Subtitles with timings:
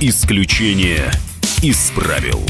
[0.00, 1.10] Исключение
[1.60, 2.46] из правил.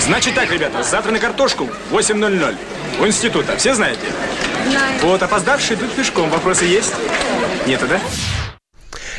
[0.00, 2.56] Значит так, ребята, завтра на картошку 8.00
[2.98, 3.58] у института.
[3.58, 4.00] Все знаете?
[4.70, 5.00] Знаю.
[5.02, 6.30] Вот, опоздавшие идут пешком.
[6.30, 6.94] Вопросы есть?
[7.66, 8.00] Нету, да?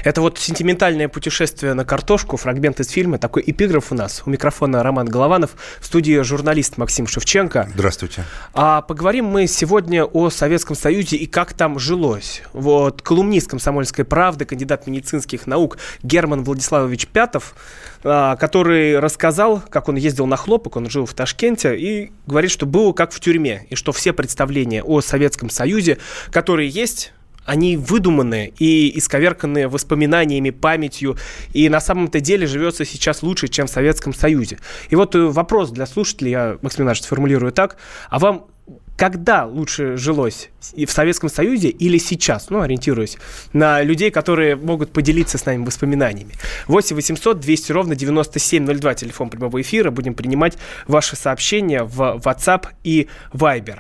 [0.04, 4.22] Это вот сентиментальное путешествие на картошку, фрагмент из фильма, такой эпиграф у нас.
[4.26, 7.70] У микрофона Роман Голованов, в студии журналист Максим Шевченко.
[7.74, 8.26] Здравствуйте.
[8.54, 12.44] А поговорим мы сегодня о Советском Союзе и как там жилось.
[12.52, 17.56] Вот колумнист «Комсомольской правды», кандидат медицинских наук Герман Владиславович Пятов,
[18.04, 22.66] а, который рассказал, как он ездил на хлопок, он жил в Ташкенте, и говорит, что
[22.66, 25.98] было как в тюрьме, и что все представления о Советском Союзе,
[26.30, 27.14] которые есть,
[27.46, 31.18] они выдуманные и исковерканные воспоминаниями, памятью,
[31.54, 34.60] и на самом-то деле живется сейчас лучше, чем в Советском Союзе.
[34.90, 37.78] И вот э, вопрос для слушателей, я, Максим Иванович, сформулирую так,
[38.10, 38.48] а вам
[38.96, 40.50] когда лучше жилось?
[40.74, 42.50] И в Советском Союзе или сейчас?
[42.50, 43.18] Ну, ориентируясь
[43.52, 46.34] на людей, которые могут поделиться с нами воспоминаниями.
[46.68, 49.90] 8 800 200 ровно 9702, телефон прямого эфира.
[49.92, 53.80] Будем принимать ваши сообщения в WhatsApp и Viber.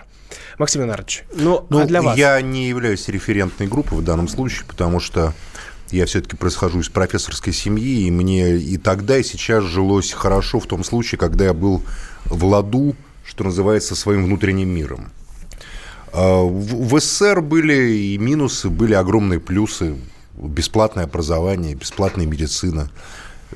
[0.59, 2.17] Максим Леонардович, ну, Ну, а для вас?
[2.17, 5.33] я не являюсь референтной группой в данном случае, потому что
[5.91, 10.65] я все-таки происхожу из профессорской семьи, и мне и тогда, и сейчас жилось хорошо в
[10.65, 11.83] том случае, когда я был
[12.25, 12.95] в ладу,
[13.25, 15.11] что называется, своим внутренним миром.
[16.11, 19.95] А, В СССР были и минусы, были огромные плюсы.
[20.35, 22.89] Бесплатное образование, бесплатная медицина,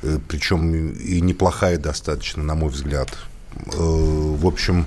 [0.02, 3.08] э, причем и неплохая достаточно, на мой взгляд.
[3.56, 4.86] Э, В общем,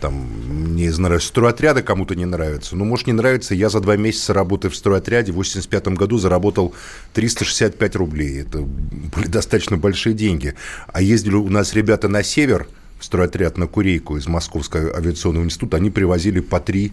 [0.00, 2.76] там, мне нравятся стройотряды, кому-то не нравятся.
[2.76, 3.54] Ну, может, не нравится.
[3.54, 6.74] Я за два месяца работы в стройотряде в 85 году заработал
[7.14, 8.42] 365 рублей.
[8.42, 10.54] Это были достаточно большие деньги.
[10.88, 12.66] А ездили у нас ребята на север,
[12.98, 16.92] в стройотряд на Курейку из Московского авиационного института, они привозили по три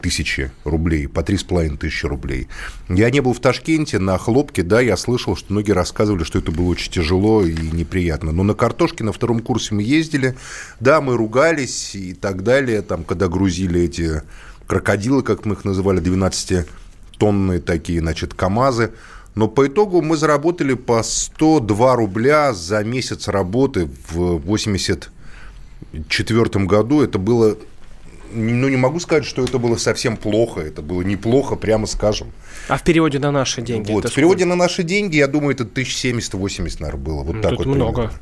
[0.00, 2.48] тысячи рублей, по три с половиной тысячи рублей.
[2.88, 6.52] Я не был в Ташкенте, на хлопке, да, я слышал, что многие рассказывали, что это
[6.52, 8.32] было очень тяжело и неприятно.
[8.32, 10.36] Но на картошке на втором курсе мы ездили,
[10.80, 14.22] да, мы ругались и так далее, там, когда грузили эти
[14.66, 18.92] крокодилы, как мы их называли, 12-тонные такие, значит, КАМАЗы,
[19.34, 27.02] но по итогу мы заработали по 102 рубля за месяц работы в 84 году.
[27.02, 27.58] Это было
[28.32, 30.60] ну, не могу сказать, что это было совсем плохо.
[30.60, 32.32] Это было неплохо, прямо скажем.
[32.68, 33.92] А в переводе на наши деньги?
[33.92, 34.08] Вот.
[34.08, 34.56] В переводе сколько?
[34.56, 37.22] на наши деньги, я думаю, это 1070-80, наверное, было.
[37.22, 37.74] Вот Ну, так тут вот.
[37.76, 37.94] много.
[37.94, 38.18] примерно.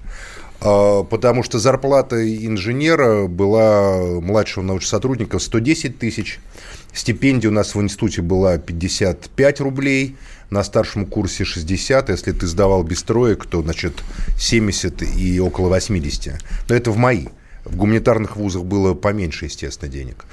[0.61, 2.17] А, Потому что зарплата
[2.47, 6.41] инженера была младшего научного сотрудника 110 тысяч.
[6.93, 10.17] Стипендия у нас в институте была 55 рублей.
[10.51, 12.11] На старшем курсе 60.
[12.11, 14.05] Если ты сдавал без троек, то, значит,
[14.39, 16.35] 70 и около 80.
[16.69, 17.27] Но это в мои.
[17.65, 20.27] В гуманитарных вузах было поменьше, естественно, денег.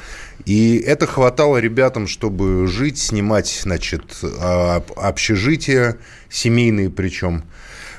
[0.45, 5.97] И это хватало ребятам, чтобы жить, снимать, значит, а, общежития,
[6.29, 7.43] семейные причем.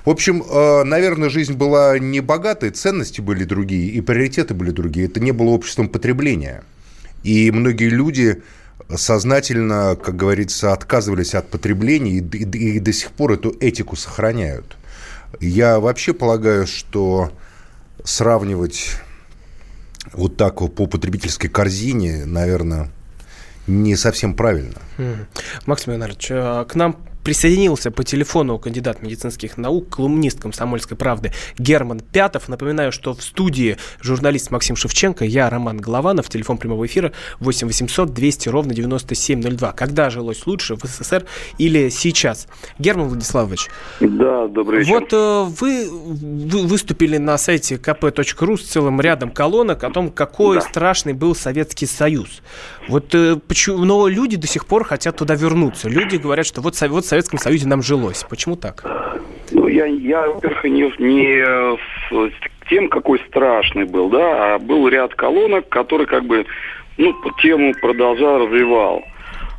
[0.05, 5.07] В общем, э, наверное, жизнь была не богатой, ценности были другие, и приоритеты были другие.
[5.07, 6.65] Это не было обществом потребления.
[7.23, 8.43] И многие люди
[8.97, 14.77] сознательно, как говорится, отказывались от потребления и до сих пор эту этику сохраняют.
[15.41, 17.31] Я вообще полагаю, что
[18.05, 18.97] сравнивать
[20.13, 22.91] вот так вот по потребительской корзине, наверное,
[23.67, 24.81] не совсем правильно.
[25.67, 32.01] Максим Леонардович, э, к нам присоединился по телефону кандидат медицинских наук, колумнист «Комсомольской правды» Герман
[32.01, 32.49] Пятов.
[32.49, 38.13] Напоминаю, что в студии журналист Максим Шевченко, я Роман Голованов, телефон прямого эфира 8 800
[38.13, 39.73] 200 ровно 9702.
[39.73, 41.25] Когда жилось лучше, в СССР
[41.59, 42.49] или сейчас?
[42.79, 43.69] Герман Владиславович,
[44.01, 44.93] Да, добрый вечер.
[44.93, 50.57] вот э, вы, вы выступили на сайте kp.ru с целым рядом колонок о том, какой
[50.57, 50.63] Да.
[50.63, 52.43] страшный был Советский Союз.
[52.89, 55.89] Вот э, почему, но люди до сих пор хотят туда вернуться.
[55.89, 58.25] Люди говорят, что вот, вот Советском Союзе нам жилось.
[58.31, 58.83] Почему так?
[59.51, 61.77] Ну, я, я во-первых, не, не э,
[62.11, 66.47] с тем, какой страшный был, да, а был ряд колонок, который как бы,
[66.97, 69.05] ну, тему продолжал, развивал.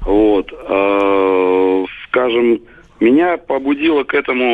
[0.02, 0.52] Вот.
[0.52, 2.60] Э, скажем,
[3.00, 4.46] меня побудило к этому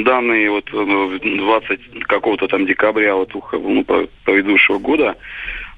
[0.00, 3.84] э, данные вот э, 20 какого-то там декабря вот ну,
[4.24, 5.16] предыдущего года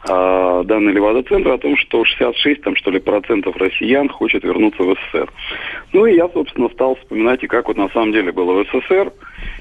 [0.05, 4.95] а, данные Левада-центра о том, что 66 там, что ли, процентов россиян хочет вернуться в
[4.95, 5.31] СССР.
[5.93, 9.13] Ну и я, собственно, стал вспоминать, и как вот на самом деле было в СССР.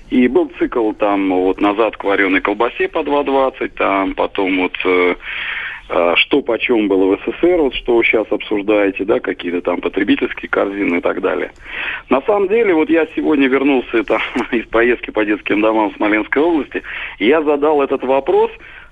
[0.09, 5.15] И был цикл там вот назад к вареной колбасе по 2.20, там потом вот э,
[5.89, 10.49] э, что почем было в СССР, вот что вы сейчас обсуждаете, да, какие-то там потребительские
[10.49, 11.51] корзины и так далее.
[12.09, 14.21] На самом деле, вот я сегодня вернулся там,
[14.51, 16.81] из поездки по детским домам в Смоленской области,
[17.19, 18.49] и я задал этот вопрос,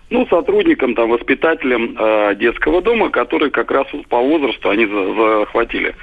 [0.10, 5.94] ну, сотрудникам, там, воспитателям э, детского дома, которые как раз по возрасту они за- захватили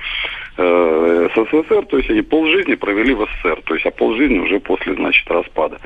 [0.56, 4.94] э, СССР, то есть они полжизни провели в СССР, то есть а полжизни уже после,
[4.94, 5.80] значит, распада.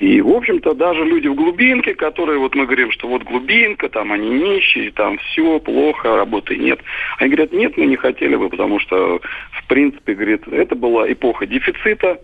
[0.00, 4.12] И, в общем-то, даже люди в глубинке, которые, вот мы говорим, что вот глубинка, там
[4.12, 6.80] они нищие, там все плохо, работы нет.
[7.18, 9.20] Они говорят, нет, мы не хотели бы, потому что,
[9.52, 12.18] в принципе, говорит, это была эпоха дефицита,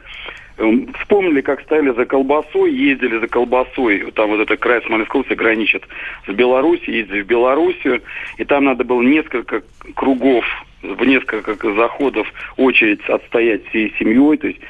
[1.00, 4.10] вспомнили, как стояли за колбасой, ездили за колбасой.
[4.12, 5.84] Там вот этот край Смоленской области граничит
[6.26, 8.02] с Белоруссией, ездили в Белоруссию.
[8.38, 9.62] И там надо было несколько
[9.94, 10.44] кругов,
[10.82, 14.36] в несколько заходов очередь отстоять всей семьей.
[14.38, 14.60] То есть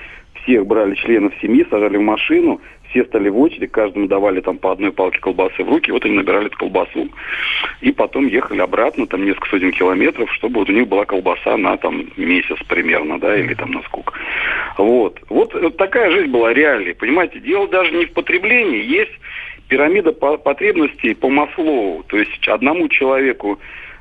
[0.43, 4.73] всех брали членов семьи, сажали в машину, все стали в очередь, каждому давали там по
[4.73, 7.09] одной палке колбасы в руки, вот они набирали эту колбасу.
[7.81, 11.77] И потом ехали обратно, там несколько сотен километров, чтобы вот у них была колбаса на
[11.77, 14.13] там месяц примерно, да, или там на сколько.
[14.77, 15.21] Вот.
[15.29, 17.41] Вот такая жизнь была реальной, понимаете.
[17.41, 19.13] Дело даже не в потреблении, есть
[19.69, 22.03] пирамида потребностей по Маслоу.
[22.09, 23.59] То есть одному человеку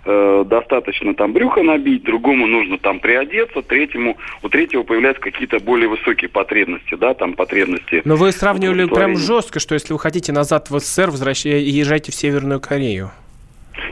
[0.08, 5.90] э, достаточно там брюхо набить, другому нужно там приодеться, третьему, у третьего появляются какие-то более
[5.90, 8.02] высокие потребности, да, там потребности.
[8.06, 12.16] Но вы сравнивали прям жестко, что если вы хотите назад в СССР, возвращайте, езжайте в
[12.16, 13.12] Северную Корею.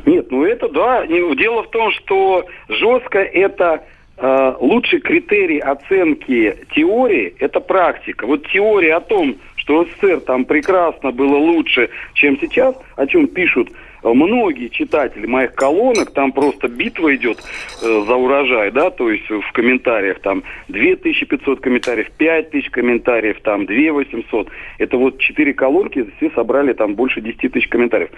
[0.06, 1.06] Нет, ну это да.
[1.06, 3.84] Дело в том, что жестко это
[4.18, 8.26] э, лучший критерий оценки теории– это практика.
[8.26, 13.70] Вот теория о том, что СССР там прекрасно было лучше, чем сейчас, о чем пишут
[14.14, 17.40] многие читатели моих колонок, там просто битва идет
[17.82, 24.50] э, за урожай, да, то есть в комментариях там 2500 комментариев, 5000 комментариев, там 2800.
[24.78, 28.10] Это вот четыре колонки, все собрали там больше 10 тысяч комментариев.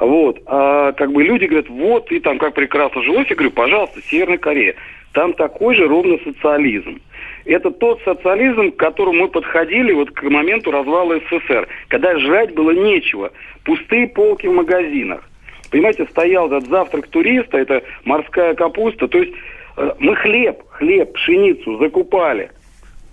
[0.00, 0.40] Вот.
[0.46, 3.26] А как бы люди говорят, вот, и там как прекрасно жилось.
[3.28, 4.74] Я говорю, пожалуйста, Северная Корея.
[5.12, 7.00] Там такой же ровно социализм.
[7.44, 12.70] Это тот социализм, к которому мы подходили вот к моменту развала СССР, когда жрать было
[12.70, 13.32] нечего.
[13.64, 15.28] Пустые полки в магазинах.
[15.72, 19.08] Понимаете, стоял этот завтрак туриста, это морская капуста.
[19.08, 19.32] То есть
[19.78, 22.50] э, мы хлеб, хлеб, пшеницу закупали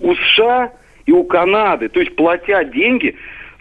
[0.02, 0.74] у США
[1.06, 1.88] и у Канады.
[1.88, 3.16] То есть платя деньги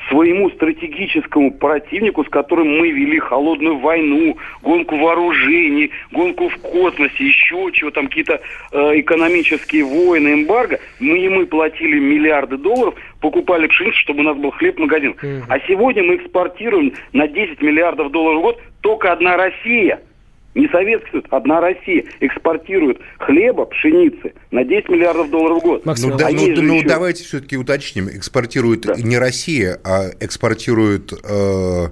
[0.08, 7.70] своему стратегическому противнику, с которым мы вели холодную войну, гонку вооружений, гонку в космосе, еще
[7.72, 8.40] чего там, какие-то
[8.72, 14.50] э, экономические войны, эмбарго, мы мы платили миллиарды долларов, покупали пшеницу, чтобы у нас был
[14.50, 15.14] хлеб в магазин.
[15.20, 15.42] Mm-hmm.
[15.48, 20.00] А сегодня мы экспортируем на 10 миллиардов долларов в год только одна Россия–
[20.58, 25.86] не Советский Союз, одна Россия экспортирует хлеба, пшеницы на 10 миллиардов долларов в год.
[25.86, 26.88] Максим, ну, да, ну, ну еще...
[26.88, 28.08] давайте все-таки уточним.
[28.08, 28.94] Экспортирует да.
[28.96, 31.86] не Россия, а экспортируют э,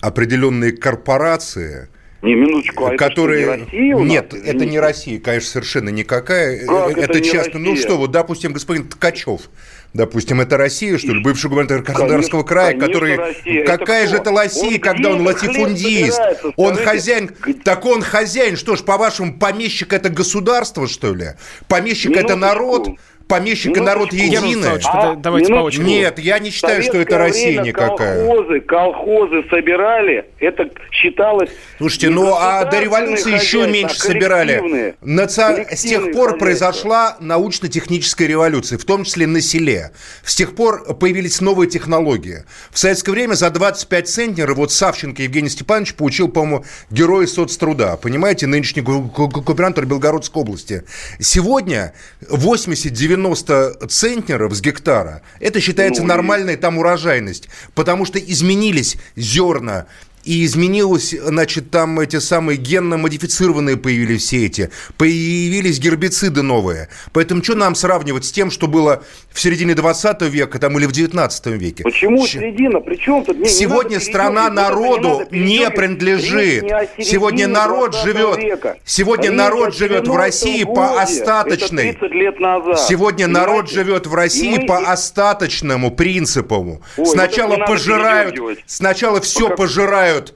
[0.00, 1.88] определенные корпорации–
[2.22, 3.44] не, минуточку, а которые...
[3.44, 4.42] это не Россия у Нет, нас?
[4.44, 6.66] это не Россия, конечно, совершенно никакая.
[6.66, 9.48] Как это, это часто, ну что, вот, допустим, господин Ткачев,
[9.92, 13.16] допустим, это Россия, что ли, бывший губернатор Краснодарского края, конечно, который...
[13.16, 13.64] Россия.
[13.66, 16.20] Какая это же это Россия, он когда он латифундист?
[16.56, 17.30] Он хозяин...
[17.64, 21.30] Так он хозяин, что ж, по-вашему, помещик это государство, что ли?
[21.68, 22.32] Помещик Минуточку.
[22.32, 22.88] это народ?
[23.30, 24.80] Помещик и народ единый.
[24.84, 25.88] А, давайте по очереди.
[25.88, 28.26] Нет, я не считаю, что это Россия никакая.
[28.26, 31.50] Колхозы, колхозы собирали, это считалось...
[31.78, 34.94] Слушайте, ну а до революции еще меньше собирали.
[35.00, 35.66] Наци...
[35.70, 39.92] С тех пор произошла научно-техническая революция, в том числе на селе.
[40.24, 42.44] С тех пор появились новые технологии.
[42.70, 47.96] В советское время за 25 центнеров вот Савченко Евгений Степанович получил, по-моему, герой соцтруда.
[48.00, 50.82] Понимаете, нынешний губернатор Белгородской области.
[51.20, 58.96] Сегодня 80-90 90 центнеров с гектара, это считается ну, нормальная там урожайность, потому что изменились
[59.16, 59.86] зерна,
[60.24, 66.88] и изменилось, значит, там эти самые генно-модифицированные появились все эти, появились гербициды новые.
[67.12, 70.92] Поэтому что нам сравнивать с тем, что было в середине 20 века там, или в
[70.92, 71.84] 19 веке?
[71.84, 72.38] Почему Ч...
[72.38, 72.80] середина?
[72.80, 73.38] Причем тут?
[73.38, 76.64] Не, Сегодня не страна народу не, не принадлежит.
[76.64, 78.38] Не Сегодня народ живет.
[78.38, 78.76] Века.
[78.84, 80.76] Сегодня Речь народ живет в России годе.
[80.76, 81.96] по остаточной.
[82.10, 82.80] Лет назад.
[82.80, 83.50] Сегодня Понимаете?
[83.50, 84.66] народ живет в России мы...
[84.66, 86.82] по остаточному принципу.
[86.96, 88.36] Ой, сначала пожирают,
[88.66, 90.34] сначала все пожирают называют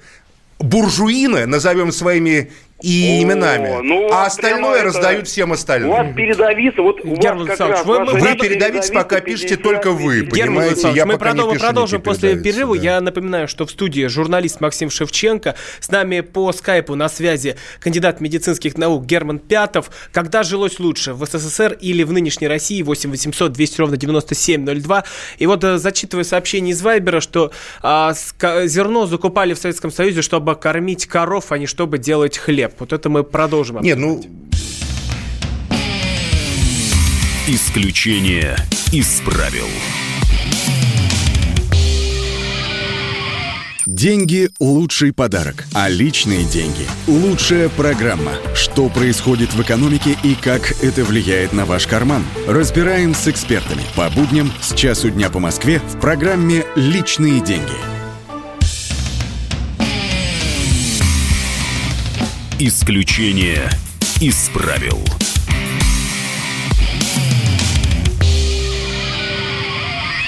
[0.59, 4.87] буржуины, назовем своими и именами, ну, а остальное это...
[4.87, 5.91] раздают всем остальным.
[5.91, 9.93] У вас передовица, вот у Герман вас как раз вы, вы передовице пока пишете только
[9.93, 10.91] вы, понимаете?
[10.95, 12.77] Я мы продол- пишу продолжим после перерыва.
[12.77, 12.83] Да.
[12.83, 18.21] Я напоминаю, что в студии журналист Максим Шевченко, с нами по скайпу на связи кандидат
[18.21, 19.91] медицинских наук Герман Пятов.
[20.13, 22.83] Когда жилось лучше, в СССР или в нынешней России?
[22.83, 25.05] 8 800 200 ровно 9702.
[25.39, 27.53] И вот э, зачитывая сообщение из Вайбера, что
[27.83, 32.64] а, зерно закупали в Советском Союзе, чтобы кормить коров, а не чтобы делать хлеб.
[32.79, 33.81] Вот это мы продолжим.
[33.81, 34.23] Не, ну...
[37.47, 38.57] Исключение
[38.91, 39.67] из правил.
[43.87, 48.33] Деньги– лучший подарок, а личные деньги– лучшая программа.
[48.55, 52.25] Что происходит в экономике и как это влияет на ваш карман?
[52.49, 58.04] Разбираем с экспертами по будням с часу дня по Москве в программе «Личные деньги».
[62.67, 63.69] Исключение
[64.23, 64.99] из правил.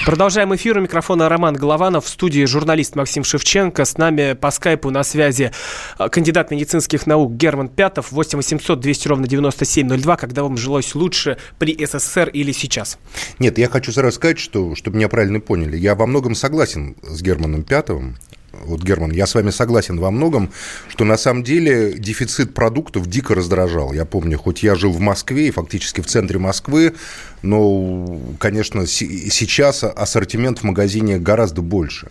[0.04, 0.76] Продолжаем эфир.
[0.76, 2.04] У микрофона Роман Голованов.
[2.04, 3.86] В студии журналист Максим Шевченко.
[3.86, 5.50] С нами по скайпу на связи
[5.98, 8.12] э, кандидат медицинских наук Герман Пятов.
[8.12, 10.16] 8 800 200 ровно 9702.
[10.18, 12.98] Когда вам жилось лучше при СССР или сейчас?
[13.38, 15.78] Нет, я хочу сразу сказать, что, чтобы меня правильно поняли.
[15.78, 18.18] Я во многом согласен с Германом Пятовым
[18.64, 20.50] вот, Герман, я с вами согласен во многом,
[20.88, 23.92] что на самом деле дефицит продуктов дико раздражал.
[23.92, 26.94] Я помню, хоть я жил в Москве и фактически в центре Москвы,
[27.42, 32.08] но, конечно, сейчас ассортимент в магазине гораздо больше.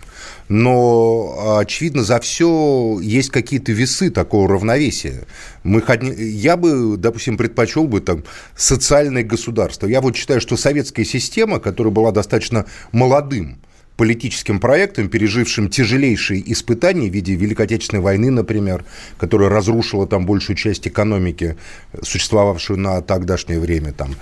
[0.48, 5.25] Но, очевидно, за все есть какие-то весы такого равновесия.
[5.64, 5.84] Мы,
[6.18, 8.24] я бы, допустим, предпочел бы там
[8.56, 9.88] социальное государство.
[9.88, 13.58] Я вот считаю, что советская система, которая была достаточно молодым,
[13.98, 18.84] политическим проектом, пережившим тяжелейшие испытания в виде Великой Отечественной войны, например,
[19.18, 21.56] которая разрушила там большую часть экономики,
[22.02, 24.16] существовавшую на тогдашнее время, там,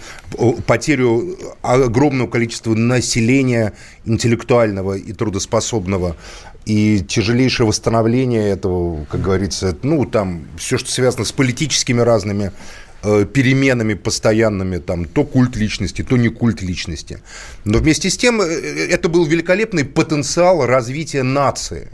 [0.67, 3.73] потерю огромного количества населения
[4.05, 6.15] интеллектуального и трудоспособного,
[6.65, 12.51] и тяжелейшее восстановление этого, как говорится, ну, там, все, что связано с политическими разными
[13.03, 17.19] переменами постоянными, там, то культ личности, то не культ личности.
[17.65, 21.89] Но вместе с тем э, это был великолепный потенциал развития нации.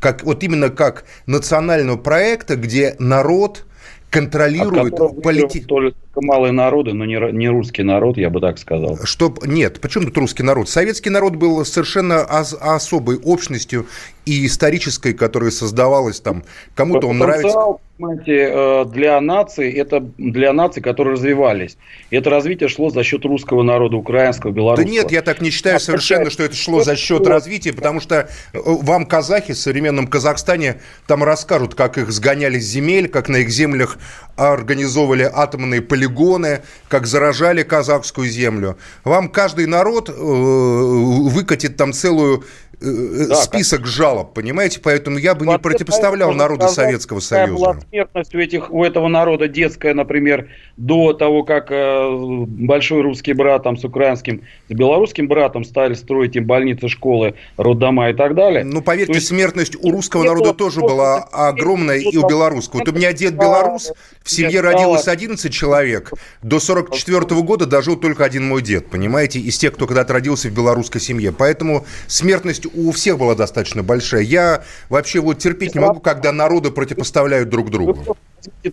[0.00, 3.64] Как, вот именно как национального проекта, где народ
[4.10, 8.98] контролирует политику малые народы, но не, не русский народ, я бы так сказал.
[9.04, 10.68] Чтоб, нет, почему тут русский народ?
[10.68, 13.86] Советский народ был совершенно ос, особой общностью
[14.24, 16.44] и исторической, которая создавалась там.
[16.74, 17.78] Кому-то он нравится.
[17.98, 21.76] Понимаете, э, для наций, это для наций, которые развивались.
[22.10, 24.86] Это развитие шло за счет русского народа, украинского, белорусского.
[24.86, 28.28] Да нет, я так не считаю совершенно, что это шло за счет развития, потому что
[28.52, 33.38] э, вам казахи в современном Казахстане там расскажут, как их сгоняли с земель, как на
[33.38, 33.98] их землях
[34.36, 38.76] организовывали атомные полигоны, полигоны, как заражали казахскую землю.
[39.04, 42.44] Вам каждый народ э, выкатит там целую
[42.80, 43.88] да, список как...
[43.88, 44.80] жалоб, понимаете?
[44.80, 47.54] Поэтому я бы не противопоставлял народу сказать, Советского Союза.
[47.54, 53.32] была смертность у, этих, у этого народа детская, например, до того, как э, большой русский
[53.32, 58.34] брат там, с украинским, с белорусским братом стали строить им больницы, школы, роддома и так
[58.34, 58.64] далее.
[58.64, 62.80] Ну, поверьте, есть, смертность у русского народа тоже была огромная и у белорусского.
[62.80, 63.92] Вот у меня дед белорус,
[64.22, 69.40] в семье родилось 11 человек, до 44 -го года дожил только один мой дед, понимаете,
[69.40, 71.32] из тех, кто когда-то родился в белорусской семье.
[71.32, 74.22] Поэтому смертность у всех была достаточно большая.
[74.22, 78.16] Я вообще вот терпеть не могу, когда народы противопоставляют друг другу.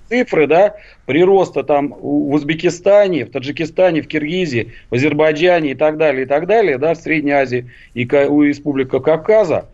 [0.10, 0.76] Цифры, да,
[1.06, 6.46] прироста там в Узбекистане, в Таджикистане, в Киргизии, в Азербайджане и так далее, и так
[6.48, 9.66] далее, да, в Средней Азии и у Республика Кавказа.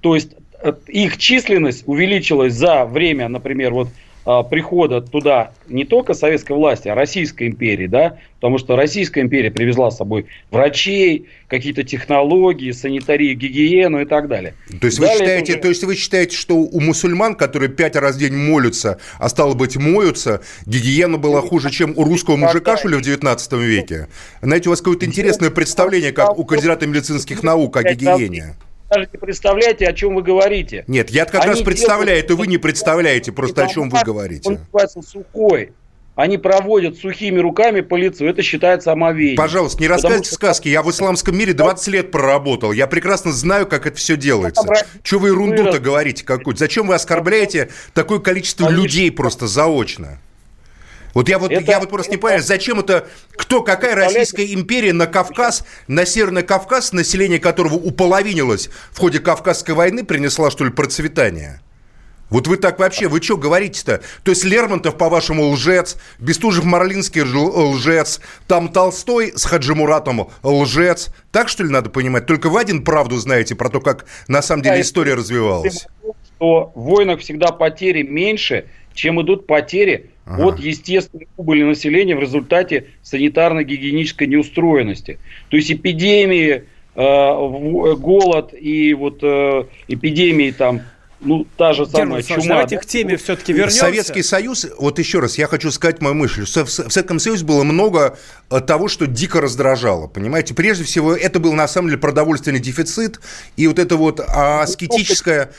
[0.00, 0.32] То есть
[0.62, 3.88] э, их численность увеличилась за время, например, вот
[4.24, 9.90] прихода туда не только советской власти, а Российской империи, да, потому что Российская империя привезла
[9.90, 14.54] с собой врачей, какие-то технологии, санитарию, гигиену и так далее.
[14.80, 15.60] То есть, далее вы считаете, уже...
[15.60, 19.54] то есть вы считаете, что у мусульман, которые пять раз в день молятся, а стало
[19.54, 24.08] быть моются, гигиена была хуже, чем у русского мужика, что ли, в 19 веке?
[24.40, 28.54] Знаете, у вас какое-то интересное представление, как у кандидата медицинских наук о гигиене
[28.92, 30.84] даже не представляете, о чем вы говорите.
[30.86, 32.24] Нет, я как Они раз представляю, делают...
[32.26, 34.48] это вы не представляете просто, о чем вы говорите.
[34.48, 35.72] Он называется сухой.
[36.14, 38.26] Они проводят сухими руками по лицу.
[38.26, 39.36] Это считается омовением.
[39.36, 40.34] Пожалуйста, не рассказывайте что...
[40.34, 40.68] сказки.
[40.68, 42.72] Я в исламском мире 20 лет проработал.
[42.72, 44.62] Я прекрасно знаю, как это все делается.
[45.02, 46.58] Чего вы ерунду-то говорите какую-то?
[46.58, 50.18] Зачем вы оскорбляете такое количество людей просто заочно?
[51.14, 54.52] Вот я вот, это, я вот просто это, не понимаю, зачем это, кто, какая Российская
[54.52, 60.64] империя на Кавказ, на Северный Кавказ, население которого уполовинилось в ходе Кавказской войны, принесла, что
[60.64, 61.60] ли, процветание?
[62.32, 64.00] Вот вы так вообще, вы что говорите-то?
[64.22, 71.10] То есть Лермонтов, по-вашему, лжец, Бестужев-Марлинский лжец, там Толстой с Хаджимуратом лжец.
[71.30, 72.24] Так, что ли, надо понимать?
[72.24, 75.86] Только вы один правду знаете про то, как на самом деле история развивалась.
[76.42, 80.46] Что в войнах всегда потери меньше, чем идут потери ага.
[80.46, 85.20] от естественной убыли населения в результате санитарно-гигиенической неустроенности.
[85.50, 86.64] То есть эпидемии,
[86.96, 90.80] э, голод и вот э, эпидемии там
[91.20, 92.44] ну, та же самая чума.
[92.44, 93.78] Давайте к теме все-таки вернемся.
[93.78, 96.42] Советский Союз, вот еще раз, я хочу сказать мою мысль.
[96.42, 98.18] В Советском Союзе было много
[98.50, 100.54] э, того, что дико раздражало, понимаете?
[100.54, 103.20] Прежде всего, это был, на самом деле, продовольственный дефицит,
[103.56, 105.52] и вот это вот аскетическое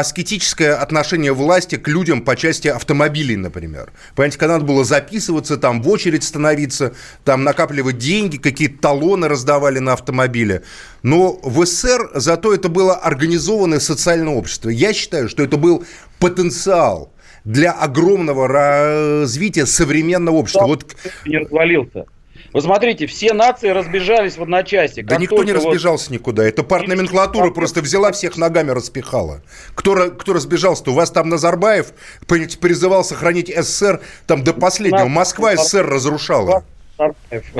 [0.00, 3.92] аскетическое отношение власти к людям по части автомобилей, например.
[4.16, 9.78] Понимаете, когда надо было записываться, там в очередь становиться, там накапливать деньги, какие-то талоны раздавали
[9.78, 10.62] на автомобиле.
[11.02, 14.68] Но в СССР зато это было организованное социальное общество.
[14.68, 15.84] Я считаю, что это был
[16.18, 17.12] потенциал
[17.44, 20.66] для огромного развития современного общества.
[20.66, 20.96] Вот...
[21.24, 22.06] Не развалился.
[22.54, 25.02] Вы смотрите, все нации разбежались в одночасье.
[25.02, 26.14] Да никто не разбежался вот...
[26.14, 26.44] никуда.
[26.44, 29.42] Это партноменклатура просто взяла всех ногами распихала.
[29.74, 30.92] Кто, кто разбежался-то?
[30.92, 31.92] У вас там Назарбаев
[32.28, 35.08] призывал сохранить СССР там до последнего.
[35.08, 36.62] Москва СССР разрушала.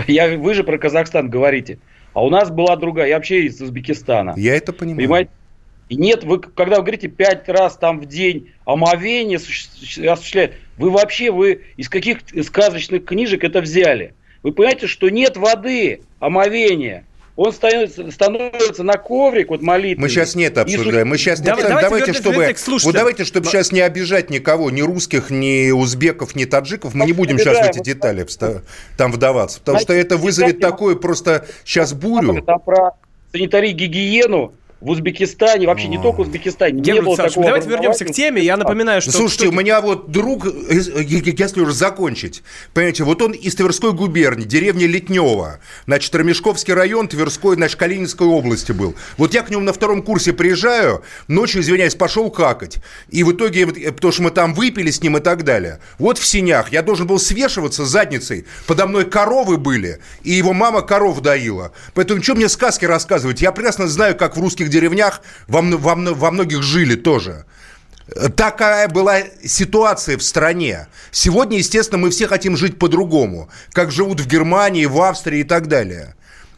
[0.06, 1.80] Я, вы же про Казахстан говорите.
[2.12, 3.08] А у нас была другая.
[3.08, 4.34] Я вообще из Узбекистана.
[4.36, 4.98] Я это понимаю.
[4.98, 5.30] Понимаете?
[5.88, 11.32] И нет, вы, когда вы говорите пять раз там в день омовение осуществляет, вы вообще,
[11.32, 14.14] вы из каких сказочных книжек это взяли?
[14.44, 17.04] Вы понимаете, что нет воды, омовения.
[17.34, 20.02] Он становится, становится на коврик, вот молитвы.
[20.02, 21.08] Мы сейчас не это обсуждаем.
[21.08, 23.50] Мы сейчас не давайте, давайте, давайте чтобы, вот давайте, чтобы Но...
[23.50, 27.70] сейчас не обижать никого, ни русских, ни узбеков, ни таджиков, мы не будем сейчас в
[27.70, 28.24] эти детали
[28.96, 32.40] там вдаваться, потому что это вызовет такое просто сейчас бурю.
[32.42, 32.92] Там про
[33.32, 34.52] санитарию, гигиену,
[34.84, 38.42] в Узбекистане, вообще не только в Узбекистане, не было такого Давайте вернемся к теме.
[38.42, 39.12] Я напоминаю, что...
[39.12, 42.42] Слушайте, у меня вот друг, если уже закончить,
[42.74, 48.72] понимаете, вот он из Тверской губернии, деревня Летнева, значит, Ромешковский район, Тверской, значит, Калининской области
[48.72, 48.94] был.
[49.16, 52.76] Вот я к нему на втором курсе приезжаю, ночью, извиняюсь, пошел какать.
[53.08, 55.80] И в итоге, потому что мы там выпили с ним и так далее.
[55.98, 58.44] Вот в синях я должен был свешиваться задницей.
[58.66, 61.72] Подо мной коровы были, и его мама коров доила.
[61.94, 63.40] Поэтому что мне сказки рассказывать?
[63.40, 67.44] Я прекрасно знаю, как в русских деревнях во, во, во многих жили тоже.
[68.36, 70.88] Такая была ситуация в стране.
[71.10, 75.68] Сегодня, естественно, мы все хотим жить по-другому, как живут в Германии, в Австрии и так
[75.68, 76.14] далее.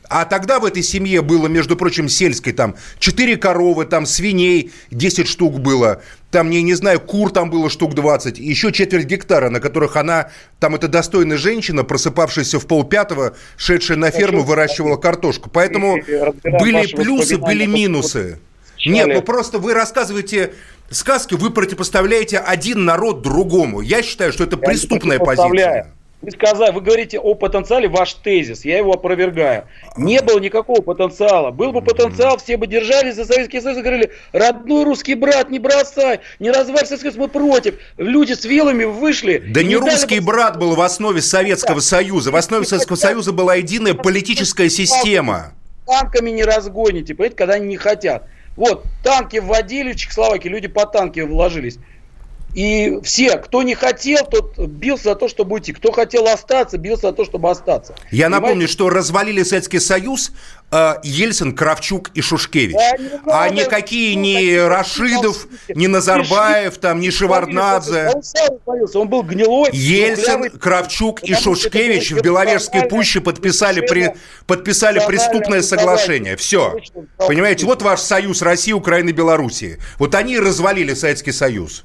[0.08, 5.26] А тогда в этой семье было, между прочим, сельской, там, 4 коровы, там, свиней 10
[5.26, 9.60] штук было, там, не, не знаю, кур там было штук 20, еще четверть гектара, на
[9.60, 15.50] которых она, там, это достойная женщина, просыпавшаяся в полпятого, шедшая на ферму, выращивала картошку.
[15.50, 18.38] Поэтому были плюсы, были минусы.
[18.84, 20.52] Нет, ну просто вы рассказываете
[20.90, 23.80] сказки, вы противопоставляете один народ другому.
[23.80, 25.92] Я считаю, что это преступная позиция.
[26.22, 29.68] Вы сказали, вы говорите о потенциале, ваш тезис, я его опровергаю.
[29.98, 31.50] Не было никакого потенциала.
[31.50, 35.58] Был бы потенциал, все бы держались за Советский Союз и говорили, родной русский брат, не
[35.58, 37.74] бросай, не разваль Советский Союз, мы против.
[37.98, 39.44] Люди с вилами вышли.
[39.46, 40.26] Да не, не русский бы...
[40.26, 41.82] брат был в основе Советского да.
[41.82, 42.30] Союза.
[42.30, 45.52] В основе Советского Союза была единая политическая система.
[45.86, 48.26] Танками не разгоните, понимаете, когда они не хотят.
[48.56, 51.78] Вот, танки вводили в Чехословакии, люди по танке вложились.
[52.56, 55.74] И все, кто не хотел, тот бился за то, чтобы уйти.
[55.74, 57.94] Кто хотел остаться, бился за то, чтобы остаться.
[58.10, 58.28] Я Понимаете?
[58.28, 60.32] напомню, что развалили Советский Союз
[60.70, 62.74] э, Ельцин, Кравчук и Шушкевич.
[62.74, 68.12] Да, не а никакие ни Рашидов, ни Назарбаев, там, ни Шеварднадзе.
[68.14, 68.48] Он сам
[68.94, 69.68] он был гнилой.
[69.74, 74.14] Ельцин, Кравчук и Шушкевич в Беловежской пуще подписали, при,
[74.46, 76.36] подписали преступное соглашение.
[76.36, 76.78] Все.
[77.18, 79.78] Понимаете, вот ваш союз России, Украины, Белоруссии.
[79.98, 81.84] Вот они развалили Советский Союз.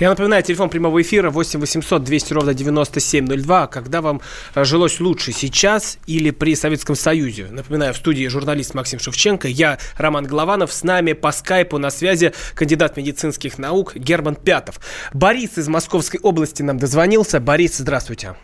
[0.00, 3.66] Я напоминаю, телефон прямого эфира 8 800 200 ровно 9702.
[3.66, 4.20] Когда вам
[4.54, 7.46] э, жилось лучше, сейчас или при Советском Союзе?
[7.50, 12.32] Напоминаю, в студии журналист Максим Шевченко, я Роман Голованов, с нами по скайпу на связи
[12.54, 14.80] кандидат медицинских наук Герман Пятов.
[15.12, 17.40] Борис из Московской области нам дозвонился.
[17.40, 18.34] Борис, здравствуйте.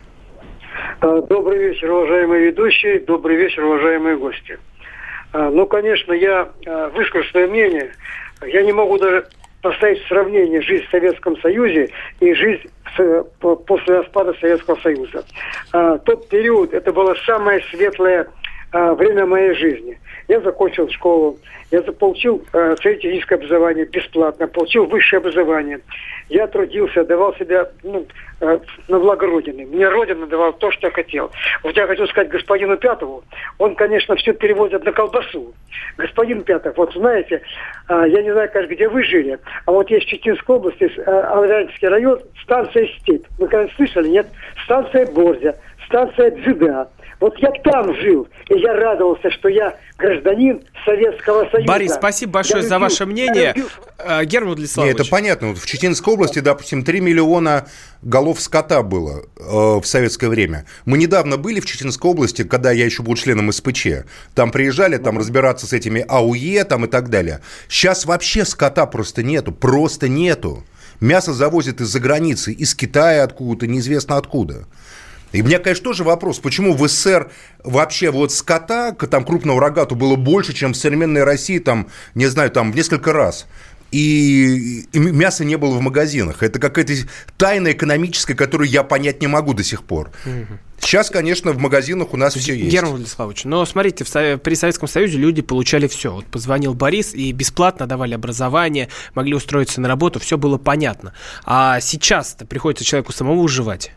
[1.01, 2.99] Э, добрый вечер, уважаемые ведущие.
[2.99, 4.59] Добрый вечер, уважаемые гости.
[5.33, 6.49] Э, ну, конечно, я
[6.93, 7.93] выскажу свое мнение.
[8.45, 9.27] Я не могу даже
[9.61, 12.69] поставить в сравнение жизнь в Советском Союзе и жизнь
[13.39, 15.23] после распада Советского Союза.
[15.71, 18.27] А, тот период, это было самое светлое
[18.73, 19.99] а, время моей жизни.
[20.27, 21.37] Я закончил школу,
[21.71, 25.81] я получил э, теоретическое образование бесплатно, получил высшее образование.
[26.29, 28.05] Я трудился, давал себя ну,
[28.39, 29.65] э, на благо Родины.
[29.65, 31.31] Мне Родина давала то, что я хотел.
[31.63, 33.23] Вот я хочу сказать господину Пятову,
[33.57, 35.53] он, конечно, все переводит на колбасу.
[35.97, 37.41] Господин Пятов, вот знаете,
[37.89, 41.01] э, я не знаю, конечно, где вы жили, а вот есть в Читинской области, э,
[41.03, 43.25] Алрянский район, станция Степь.
[43.37, 44.27] Вы когда слышали, нет?
[44.63, 45.57] Станция Борзя,
[45.87, 46.89] станция Дзюда.
[47.21, 51.67] Вот я там жил, и я радовался, что я гражданин Советского Союза.
[51.67, 53.53] Борис, спасибо большое я за любил, ваше мнение.
[53.55, 53.69] любил...
[53.99, 54.93] Э, Герман Владиславович.
[54.93, 55.47] Нет, это понятно.
[55.49, 57.67] Вот в Чеченской области, допустим, 3 миллиона
[58.01, 60.65] голов скота было э, в советское время.
[60.85, 63.87] Мы недавно были в Чеченской области, когда я еще был членом СПЧ.
[64.33, 67.41] Там приезжали, там разбираться с этими АУЕ там и так далее.
[67.69, 70.63] Сейчас вообще скота просто нету, просто нету.
[70.99, 74.65] Мясо завозят из-за границы, из Китая откуда-то, неизвестно откуда.
[75.31, 77.31] И у меня, конечно, тоже вопрос, почему в СССР
[77.63, 82.51] вообще вот скота, там крупного рогату было больше, чем в современной России, там, не знаю,
[82.51, 83.47] там в несколько раз.
[83.91, 86.43] И, мяса не было в магазинах.
[86.43, 86.93] Это какая-то
[87.37, 90.11] тайна экономическая, которую я понять не могу до сих пор.
[90.79, 92.71] Сейчас, конечно, в магазинах у нас все есть.
[92.71, 96.11] Герман Владиславович, но смотрите, в, при Советском Союзе люди получали все.
[96.11, 101.13] Вот позвонил Борис, и бесплатно давали образование, могли устроиться на работу, все было понятно.
[101.45, 103.91] А сейчас-то приходится человеку самому выживать.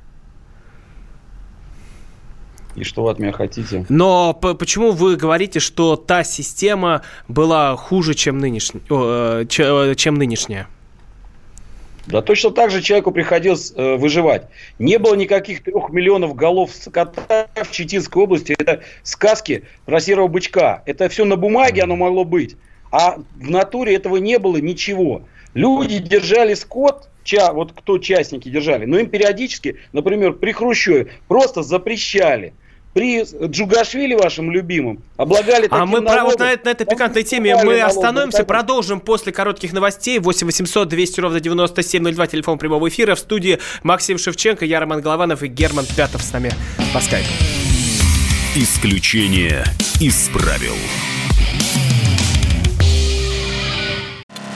[2.76, 3.86] И что вы от меня хотите?
[3.88, 10.66] Но почему вы говорите, что та система была хуже, чем, нынешня, э, чем нынешняя?
[12.06, 14.48] Да точно так же человеку приходилось э, выживать.
[14.78, 18.54] Не было никаких трех миллионов голов скота в Читинской области.
[18.58, 20.82] Это сказки про серого бычка.
[20.84, 22.56] Это все на бумаге оно могло быть.
[22.90, 25.22] А в натуре этого не было ничего.
[25.54, 31.62] Люди держали скот, ча, вот кто частники держали, но им периодически, например, при Хрущеве просто
[31.62, 32.52] запрещали–
[32.94, 37.80] при Джугашвили, вашим любимым, облагали А мы про, вот на, на этой пикантной теме мы
[37.80, 38.48] остановимся, налог.
[38.48, 40.20] продолжим после коротких новостей.
[40.20, 43.16] 8 800 200 ровно 9702, телефон прямого эфира.
[43.16, 46.52] В студии Максим Шевченко, я Роман Голованов и Герман Пятов с нами
[46.94, 47.28] по скайпу.
[48.54, 49.64] Исключение
[50.00, 50.76] из правил.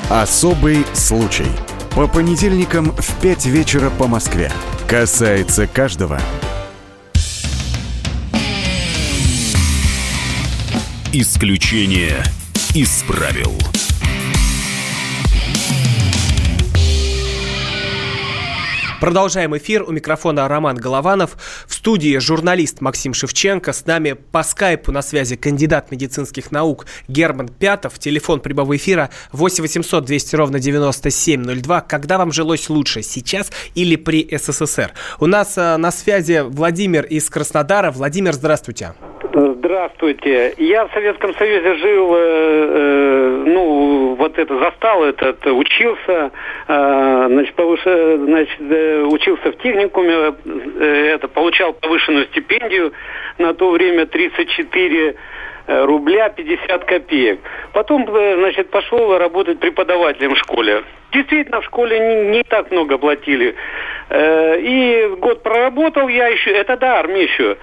[0.08, 1.46] Особый случай.
[1.96, 4.52] По понедельникам в 5 вечера по Москве.
[4.88, 6.20] Касается каждого.
[11.10, 12.22] Исключение
[12.74, 13.50] из правил.
[19.00, 19.84] Продолжаем эфир.
[19.84, 21.38] У микрофона Роман Голованов.
[21.66, 23.72] В студии журналист Максим Шевченко.
[23.72, 27.98] С нами по скайпу на связи кандидат медицинских наук Герман Пятов.
[27.98, 31.80] Телефон прямого эфира 8 800 200 ровно 9702.
[31.80, 34.92] Когда вам жилось лучше, сейчас или при СССР?
[35.20, 37.92] У нас а, на связи Владимир из Краснодара.
[37.92, 38.92] Владимир, здравствуйте.
[39.68, 40.54] Здравствуйте.
[40.56, 46.30] Я в Советском Союзе жил, э, э, ну, вот это застал этот, учился,
[46.68, 47.82] э, значит, повыш...
[47.82, 50.32] значит, э, учился в техникуме,
[50.80, 52.94] э, это, получал повышенную стипендию
[53.36, 55.14] на то время 34
[55.66, 57.40] э, рубля 50 копеек.
[57.74, 60.82] Потом, значит, пошел работать преподавателем в школе.
[61.12, 63.54] Действительно, в школе не, не так много платили.
[64.10, 67.56] Э, и год проработал я еще, это до армии еще.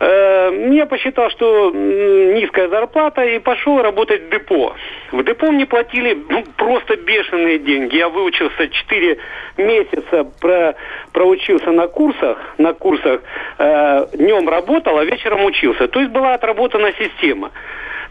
[0.00, 4.74] Э, посчитал, что низкая зарплата, и пошел работать в депо.
[5.12, 7.96] В депо мне платили ну, просто бешеные деньги.
[7.96, 9.18] Я выучился 4
[9.58, 10.74] месяца, про,
[11.12, 13.20] проучился на курсах, на курсах,
[13.58, 15.88] э, днем работал, а вечером учился.
[15.88, 17.50] То есть была отработана система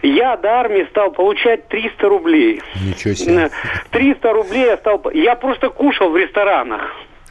[0.02, 2.62] я до армии стал получать 300 рублей.
[2.86, 3.52] Ничего себе.
[3.92, 5.02] 300 рублей я стал...
[5.14, 6.82] Я просто кушал в ресторанах.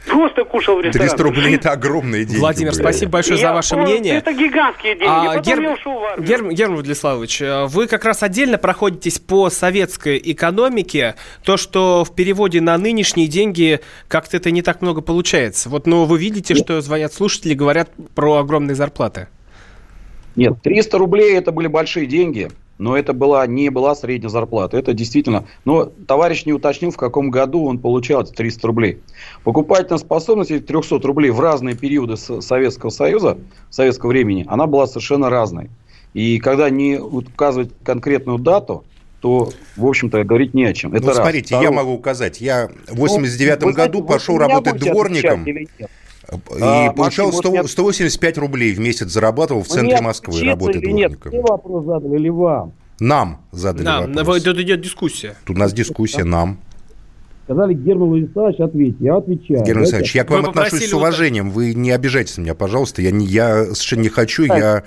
[0.07, 1.09] Просто кушал в ресторане.
[1.09, 2.39] 300 рублей– это огромные деньги.
[2.39, 2.81] Владимир, были.
[2.81, 4.15] спасибо большое я, за ваше мнение.
[4.15, 5.09] Это гигантские деньги.
[5.09, 5.59] А, Гер...
[5.59, 6.27] я ушел в армию.
[6.27, 6.49] Гер...
[6.49, 11.15] Герман Владиславович, э, вы как раз отдельно проходитесь по советской экономике.
[11.43, 15.69] То, что в переводе на нынешние деньги как-то это не так много получается.
[15.69, 16.63] Вот, но вы видите, Нет.
[16.63, 19.27] что звонят слушатели, говорят про огромные зарплаты.
[20.37, 24.77] Нет, 300 рублей это были большие деньги, но это была, не была средняя зарплата.
[24.77, 25.45] Это действительно...
[25.65, 28.99] Но товарищ не уточнил, в каком году он получал эти 300 рублей.
[29.43, 33.39] Покупательная способность этих 300 рублей в разные периоды Советского Союза,
[33.71, 35.71] советского времени, она была совершенно разной.
[36.13, 38.85] И когда не указывать конкретную дату,
[39.21, 40.93] то, в общем-то, говорить не о чем.
[40.93, 41.17] Это ну, раз.
[41.17, 41.69] смотрите, Второе.
[41.69, 42.39] я могу указать.
[42.39, 45.45] Я в 89 ну, году знаете, пошел работать дворником.
[46.31, 50.81] И а, получал Максим, 100, вот 185 рублей в месяц зарабатывал в центре Москвы, работая
[50.81, 51.31] дворником.
[51.31, 52.73] Нет, вопрос задали или вам?
[52.99, 54.43] Нам задали нам, вопрос.
[54.43, 55.35] Тут идет дискуссия.
[55.45, 56.59] Тут у нас дискуссия, нам.
[57.45, 58.95] Сказали Герман Владиславович, ответь.
[58.99, 59.63] Я отвечаю.
[59.63, 61.49] Герман Владиславович, я к вам отношусь с уважением.
[61.49, 63.01] Вы не обижайтесь на меня, пожалуйста.
[63.01, 64.43] Я, не, я совершенно не хочу.
[64.43, 64.83] Я, я,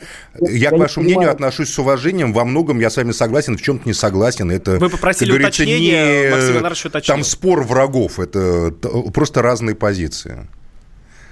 [0.51, 2.35] я к вашему мнению отношусь с уважением.
[2.35, 4.51] Во многом я с вами согласен, в чем-то не согласен.
[4.51, 8.21] Это, Вы попросили как уточнения, не Максим там спор врагов.
[8.21, 8.75] Это
[9.15, 10.47] просто разные позиции.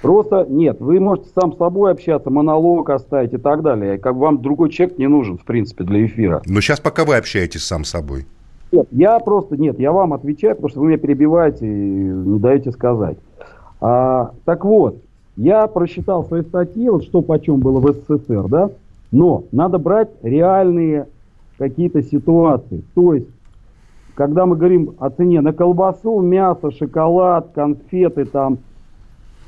[0.01, 3.97] Просто нет, вы можете сам с собой общаться, монолог оставить и так далее.
[3.97, 6.41] Как вам другой человек не нужен, в принципе, для эфира.
[6.45, 8.25] Но сейчас пока вы общаетесь сам с собой.
[8.71, 12.71] Нет, я просто, нет, я вам отвечаю, потому что вы меня перебиваете и не даете
[12.71, 13.17] сказать.
[13.81, 14.97] А, так вот,
[15.35, 18.69] я прочитал свои статьи, вот что почем было в СССР, да,
[19.11, 21.07] но надо брать реальные
[21.57, 22.83] какие-то ситуации.
[22.93, 23.27] То есть,
[24.15, 28.59] когда мы говорим о цене на колбасу, мясо, шоколад, конфеты, там,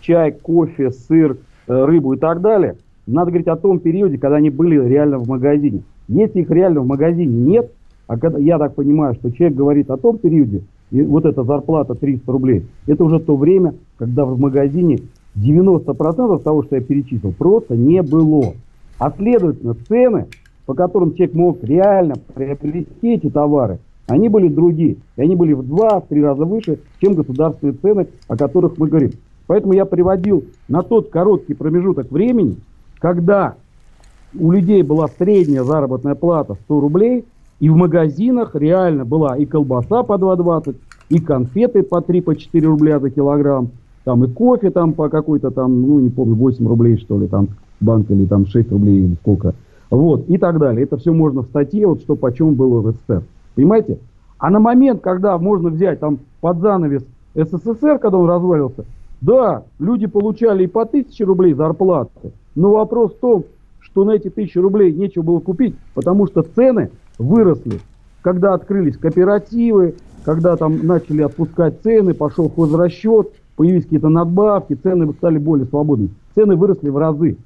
[0.02, 1.38] чай, кофе, сыр,
[1.68, 2.76] э, рыбу и так далее,
[3.08, 5.82] надо говорить о том периоде, когда они были реально в магазине.
[6.08, 7.72] Если их реально в магазине нет,
[8.08, 11.96] а когда, я так понимаю, что человек говорит о том периоде, и вот эта зарплата
[11.96, 15.00] 300 рублей, это уже то время, когда в магазине
[15.36, 18.54] 90% того, что я перечислил, просто не было.
[19.00, 20.26] А следовательно, цены,
[20.66, 24.98] по которым человек мог реально приобрести эти товары, они были другие.
[25.16, 29.12] И они были в 2-3 раза выше, чем государственные цены, о которых мы говорим.
[29.48, 32.58] Поэтому я приводил на тот короткий промежуток времени,
[33.00, 33.56] когда
[34.38, 37.26] у людей была средняя заработная плата 100 рублей,
[37.60, 40.76] и в магазинах реально была и колбаса по 2,20,
[41.10, 43.70] и конфеты по 3-4 по 4 рубля за килограмм,
[44.04, 47.50] там и кофе там по какой-то там, ну не помню, 8 рублей что ли, там
[47.80, 49.54] банк или там 6 рублей или сколько.
[49.90, 50.84] Вот, и так далее.
[50.86, 53.24] Это все можно в статье, вот что почем было в СССР.
[53.56, 54.00] Понимаете?
[54.38, 57.04] А на момент, когда можно взять там под занавес
[57.36, 58.86] СССР, когда он развалился,
[59.22, 63.46] да, люди получали и по тысяче рублей зарплаты, но вопрос в том,
[63.80, 67.80] что на эти тысячи рублей нечего было купить, потому что цены выросли.
[68.22, 75.38] Когда открылись кооперативы, когда там начали отпускать цены, пошел хозрасчет, появились какие-то надбавки, цены стали
[75.38, 76.12] более свободными.
[76.36, 77.38] Цены выросли в разы.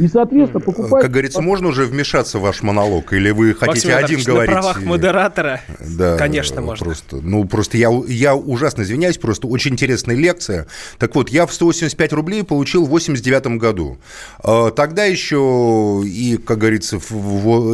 [0.00, 1.02] И, соответственно, покупать...
[1.02, 3.12] Как говорится, можно уже вмешаться в ваш монолог?
[3.12, 4.54] Или вы хотите Максим один говорить?
[4.54, 6.86] на правах модератора, да, конечно, можно.
[6.86, 10.66] Просто, ну, просто я, я ужасно извиняюсь, просто очень интересная лекция.
[10.98, 13.98] Так вот, я в 185 рублей получил в 89 году.
[14.42, 16.98] А, тогда еще, и, как говорится,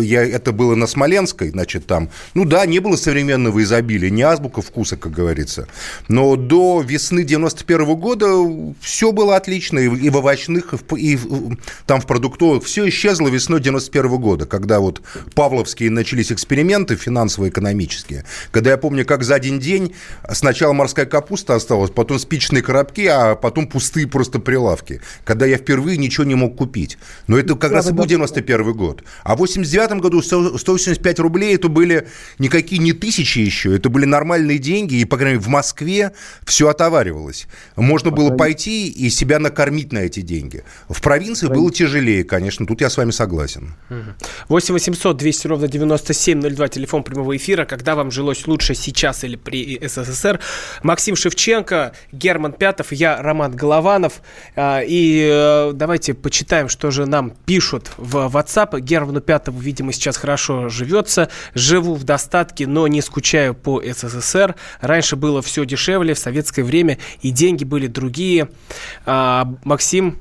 [0.02, 4.62] я, это было на Смоленской, значит, там, ну да, не было современного изобилия, не азбука
[4.62, 5.68] вкуса, как говорится.
[6.08, 8.26] Но до весны 91 года
[8.80, 13.29] все было отлично, и, и в овощных, и, в, и там в продуктовых, все исчезло
[13.29, 15.02] весной 91 года, когда вот
[15.35, 19.94] павловские начались эксперименты финансово-экономические, когда я помню, как за один день
[20.33, 25.98] сначала морская капуста осталась, потом спичные коробки, а потом пустые просто прилавки, когда я впервые
[25.98, 26.96] ничего не мог купить.
[27.26, 29.05] Но это как раз и был 91 год.
[29.22, 34.57] А в 89 году 185 рублей это были никакие не тысячи еще, это были нормальные
[34.57, 36.12] деньги, и, по крайней мере, в Москве
[36.46, 37.46] все отоваривалось.
[37.76, 40.64] Можно было пойти и себя накормить на эти деньги.
[40.88, 42.66] В провинции было тяжелее тяжелее, конечно.
[42.66, 43.74] Тут я с вами согласен.
[44.48, 47.64] 8 800 200 ровно 9702, телефон прямого эфира.
[47.64, 50.40] Когда вам жилось лучше сейчас или при СССР?
[50.82, 54.20] Максим Шевченко, Герман Пятов, я Роман Голованов.
[54.56, 58.80] А, и э, давайте почитаем, что же нам пишут в WhatsApp.
[58.80, 61.30] Герману Пятову, видимо, сейчас хорошо живется.
[61.54, 64.54] Живу в достатке, но не скучаю по СССР.
[64.80, 68.48] Раньше было все дешевле, в советское время и деньги были другие.
[69.06, 70.18] А, Максим,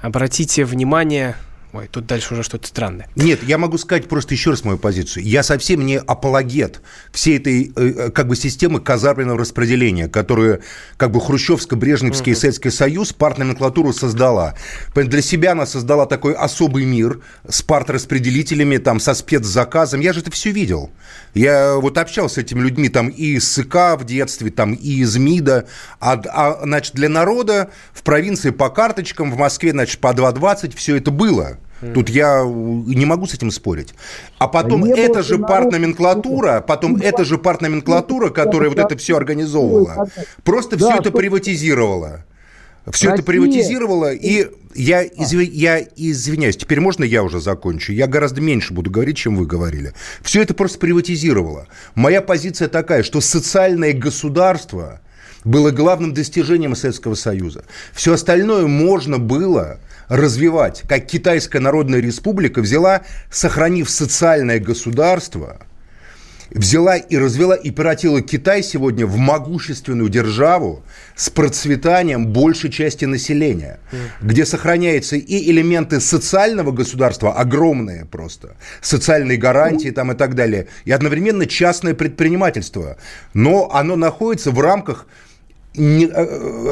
[0.00, 1.36] обратите внимание,
[1.74, 3.08] Ой, тут дальше уже что-то странное.
[3.14, 5.24] Нет, я могу сказать просто еще раз мою позицию.
[5.24, 6.80] Я совсем не апологет
[7.12, 10.62] всей этой э, э, как бы системы казарменного распределения, которую
[10.96, 12.40] как бы Хрущевско-Брежневский угу.
[12.40, 14.54] Советский Союз партноменклатуру создала.
[14.94, 20.00] Для себя она создала такой особый мир с партраспределителями, там, со спецзаказом.
[20.00, 20.90] Я же это все видел.
[21.34, 25.16] Я вот общался с этими людьми там и из СК в детстве, там и из
[25.18, 25.66] МИДа.
[26.00, 30.96] А, а значит, для народа в провинции по карточкам, в Москве, значит, по 2,20 все
[30.96, 31.57] это было.
[31.94, 33.94] Тут я не могу с этим спорить.
[34.38, 40.08] А потом а эта же партноменклатура, потом эта же партноменклатура, которая вот это все организовывала,
[40.44, 42.24] просто все это приватизировала.
[42.92, 45.40] Все это приватизировала, и я, изв...
[45.40, 47.92] я извиняюсь, теперь можно я уже закончу?
[47.92, 49.92] Я гораздо меньше буду говорить, чем вы говорили.
[50.22, 51.66] Все это просто приватизировало.
[51.94, 55.00] Моя позиция такая, что социальное государство
[55.44, 57.64] было главным достижением Советского Союза.
[57.92, 65.60] Все остальное можно было развивать, как Китайская Народная Республика взяла, сохранив социальное государство,
[66.50, 70.82] взяла и развела и превратила Китай сегодня в могущественную державу
[71.14, 73.80] с процветанием большей части населения,
[74.20, 80.92] где сохраняются и элементы социального государства, огромные просто, социальные гарантии там и так далее, и
[80.92, 82.96] одновременно частное предпринимательство.
[83.34, 85.06] Но оно находится в рамках
[85.78, 86.10] не, э,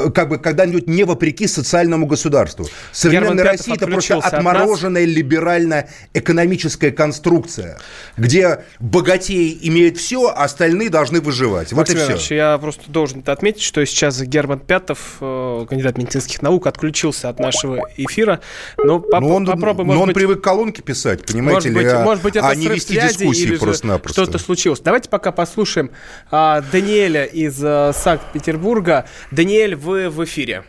[0.06, 2.66] э, как бы когда-нибудь не вопреки социальному государству.
[2.92, 7.78] Современная Россия это просто отмороженная от либеральная экономическая конструкция,
[8.16, 11.72] где богатеи имеют все, а остальные должны выживать.
[11.72, 12.34] Вот Максим и все.
[12.36, 17.88] Я просто должен отметить, что сейчас Герман Пятов, э, кандидат медицинских наук, отключился от нашего
[17.96, 18.40] эфира.
[18.76, 21.92] Но, поп- но он, попробуй, но он быть, привык колонки писать, понимаете может ли, быть,
[21.92, 24.22] а, может быть, это а не вести дискуссии просто-напросто.
[24.22, 24.80] Что-то случилось.
[24.80, 25.90] Давайте пока послушаем
[26.30, 28.95] а, Даниэля из а, Санкт-Петербурга.
[29.30, 30.64] Даниэль, вы в эфире.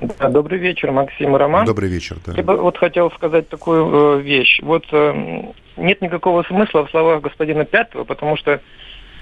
[0.00, 1.64] Да, добрый вечер, Максим и Роман.
[1.64, 2.18] Добрый вечер.
[2.26, 2.32] Да.
[2.36, 4.60] Я бы вот хотел сказать такую э, вещь.
[4.62, 8.60] Вот э, нет никакого смысла в словах господина Пятого, потому что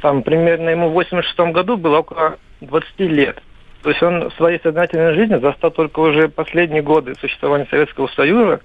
[0.02, 3.40] там примерно ему в 86 году было около 20 лет.
[3.82, 8.60] То есть он в своей сознательной жизни застал только уже последние годы существования Советского Союза,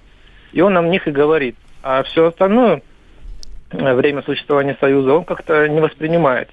[0.52, 1.56] и он нам них и говорит.
[1.82, 2.82] А все остальное
[3.70, 6.48] э, время существования Союза он как-то не воспринимает.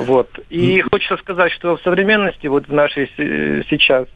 [0.00, 0.30] Вот.
[0.48, 3.10] И хочется сказать, что в современности, вот в нашей
[3.68, 4.06] сейчас,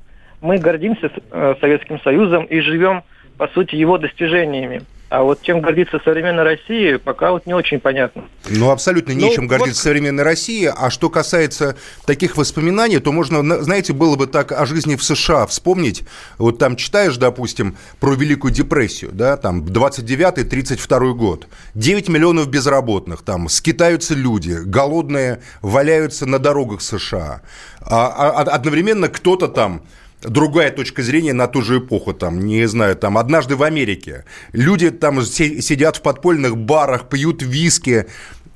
[0.40, 3.02] мы гордимся э, Советским Союзом и живем,
[3.36, 4.82] по сути, его достижениями.
[5.10, 8.24] А вот чем гордится современная Россия, пока вот не очень понятно.
[8.48, 9.84] Ну, абсолютно нечем ну, гордиться вот...
[9.84, 10.70] современной России.
[10.74, 15.46] А что касается таких воспоминаний, то можно, знаете, было бы так о жизни в США
[15.46, 16.04] вспомнить.
[16.38, 21.46] Вот там читаешь, допустим, про Великую депрессию, да, там 29-32 год.
[21.74, 27.42] 9 миллионов безработных, там скитаются люди, голодные, валяются на дорогах США.
[27.80, 29.82] А, а одновременно кто-то там
[30.24, 34.24] другая точка зрения на ту же эпоху, там, не знаю, там, однажды в Америке.
[34.52, 38.06] Люди там сидят в подпольных барах, пьют виски,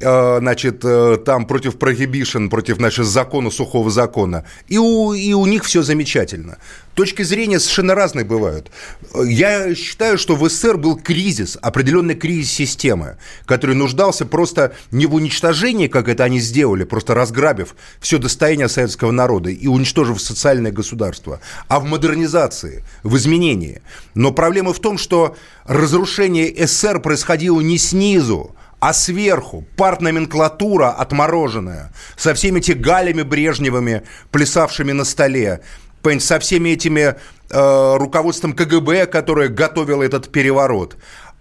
[0.01, 4.45] значит, э, там против prohibition, против, значит, закона, сухого закона.
[4.69, 6.59] И у, и у них все замечательно.
[6.95, 8.71] Точки зрения совершенно разные бывают.
[9.15, 15.15] Я считаю, что в СССР был кризис, определенный кризис системы, который нуждался просто не в
[15.15, 21.41] уничтожении, как это они сделали, просто разграбив все достояние советского народа и уничтожив социальное государство,
[21.69, 23.81] а в модернизации, в изменении.
[24.15, 32.35] Но проблема в том, что разрушение СССР происходило не снизу, а сверху партноменклатура отмороженная, со
[32.35, 35.61] всеми этими галями Брежневыми, плясавшими на столе,
[36.21, 37.17] со всеми этими
[37.51, 40.97] э, руководством КГБ, которое готовило этот переворот.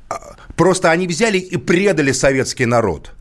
[0.10, 3.13] А, просто они взяли и предали советский народ.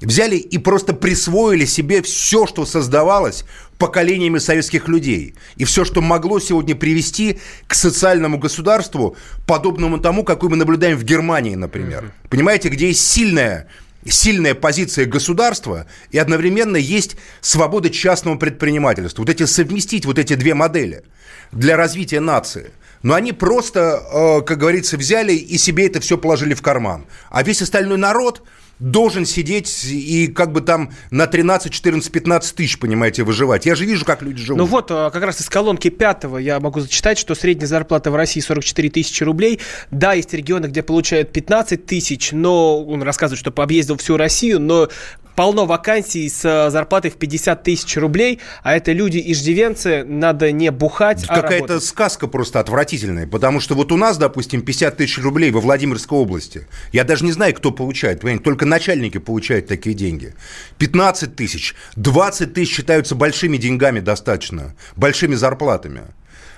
[0.00, 3.44] Взяли и просто присвоили себе все, что создавалось
[3.78, 5.34] поколениями советских людей.
[5.56, 11.04] И все, что могло сегодня привести к социальному государству, подобному тому, какой мы наблюдаем в
[11.04, 12.04] Германии, например.
[12.04, 12.28] Mm-hmm.
[12.30, 13.68] Понимаете, где есть сильная
[14.08, 19.22] сильная позиция государства и одновременно есть свобода частного предпринимательства.
[19.22, 21.04] Вот эти совместить вот эти две модели
[21.52, 22.70] для развития нации.
[23.02, 27.06] Но они просто, э, как говорится, взяли и себе это все положили в карман.
[27.30, 28.42] А весь остальной народ,
[28.80, 33.66] должен сидеть и как бы там на 13, 14, 15 тысяч, понимаете, выживать.
[33.66, 34.58] Я же вижу, как люди живут.
[34.58, 38.16] Ну вот, а, как раз из колонки пятого я могу зачитать, что средняя зарплата в
[38.16, 39.60] России 44 тысячи рублей.
[39.90, 44.88] Да, есть регионы, где получают 15 тысяч, но он рассказывает, что объездил всю Россию, но
[45.40, 51.24] полно вакансий с э, зарплатой в 50 тысяч рублей, а это люди-иждивенцы, надо не бухать,
[51.28, 55.60] а Какая-то сказка просто отвратительная, потому что вот у нас, допустим, 50 тысяч рублей во
[55.60, 56.66] Владимирской области.
[56.92, 60.34] Я даже не знаю, кто получает, понимаете, только начальники получают такие деньги.
[60.78, 66.04] 15 тысяч, 20 тысяч считаются большими деньгами достаточно, большими зарплатами.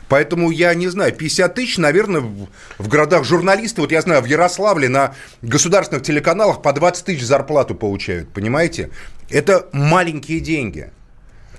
[0.08, 4.88] Поэтому я не знаю, 50 тысяч, наверное, в, городах журналисты, вот я знаю, в Ярославле
[4.88, 8.90] на государственных телеканалах по 20 тысяч зарплату получают, понимаете?
[9.30, 10.92] Это маленькие деньги.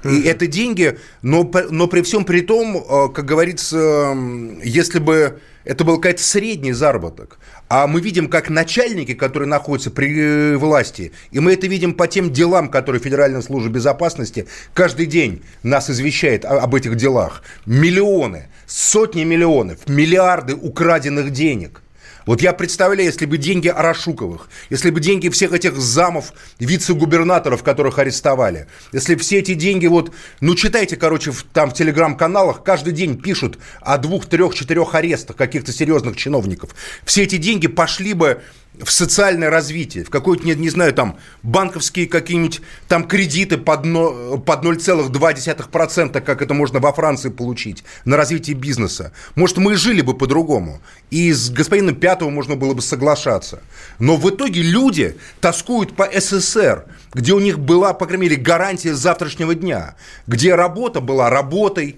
[0.04, 4.16] И это деньги, но, но при всем при том, э, как говорится,
[4.64, 7.40] если бы это был какой-то средний заработок,
[7.70, 12.32] а мы видим, как начальники, которые находятся при власти, и мы это видим по тем
[12.32, 17.44] делам, которые Федеральная служба безопасности каждый день нас извещает об этих делах.
[17.66, 21.82] Миллионы, сотни миллионов, миллиарды украденных денег.
[22.26, 28.00] Вот я представляю, если бы деньги Арашуковых, если бы деньги всех этих замов, вице-губернаторов, которых
[28.00, 33.20] арестовали, если все эти деньги вот, ну читайте, короче, в, там в телеграм-каналах, каждый день
[33.20, 36.72] пишут о двух, трех, четырех арестах каких-то серьезных чиновников.
[37.04, 38.42] Все эти деньги пошли бы
[38.82, 44.38] в социальное развитие, в какой-то, не, не знаю, там, банковские какие-нибудь там кредиты под, но,
[44.40, 49.14] под 0,2%, как это можно во Франции получить, на развитие бизнеса.
[49.36, 50.82] Может, мы и жили бы по-другому.
[51.12, 53.62] И с господином Пятого можно было бы соглашаться.
[54.00, 58.96] Но в итоге люди тоскуют по СССР, где у них была, по крайней мере, гарантия
[58.96, 61.98] завтрашнего дня, где работа была работой,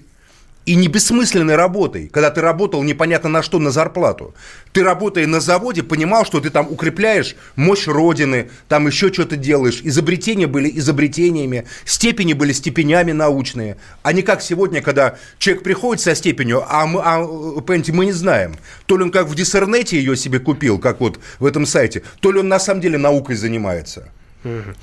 [0.65, 4.33] и не бессмысленной работой, когда ты работал непонятно на что, на зарплату.
[4.71, 9.81] Ты, работая на заводе, понимал, что ты там укрепляешь мощь Родины, там еще что-то делаешь.
[9.83, 13.77] Изобретения были изобретениями, степени были степенями научные.
[14.01, 17.23] А не как сегодня, когда человек приходит со степенью, а мы, а,
[17.61, 18.55] понимаете, мы не знаем.
[18.87, 22.31] То ли он как в диссернете ее себе купил, как вот в этом сайте, то
[22.31, 24.11] ли он на самом деле наукой занимается.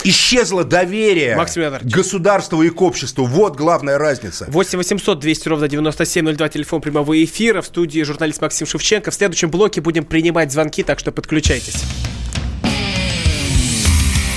[0.05, 3.25] Исчезло доверие к государству и к обществу.
[3.25, 4.47] Вот главная разница.
[4.49, 7.63] 8 800 200 ровно 9702, телефон прямого эфира.
[7.63, 9.11] В студии журналист Максим Шевченко.
[9.11, 11.83] В следующем блоке будем принимать звонки, так что подключайтесь.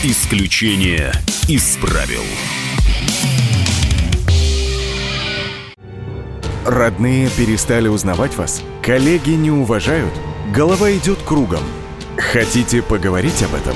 [0.04, 1.12] Исключение
[1.48, 2.22] из правил.
[6.66, 8.64] Родные перестали узнавать вас?
[8.84, 10.14] Коллеги не уважают?
[10.54, 11.64] Голова идет кругом.
[12.18, 13.76] Хотите поговорить об этом?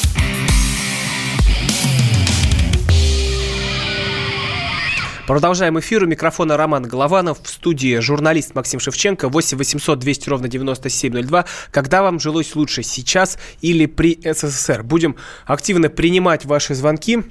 [5.27, 6.03] Продолжаем эфир.
[6.03, 7.41] У микрофона Роман Голованов.
[7.43, 9.29] В студии журналист Максим Шевченко.
[9.29, 11.45] 8 800 200 ровно 9702.
[11.69, 14.83] Когда вам жилось лучше, сейчас или при СССР?
[14.83, 15.15] Будем
[15.45, 17.23] активно принимать ваши звонки.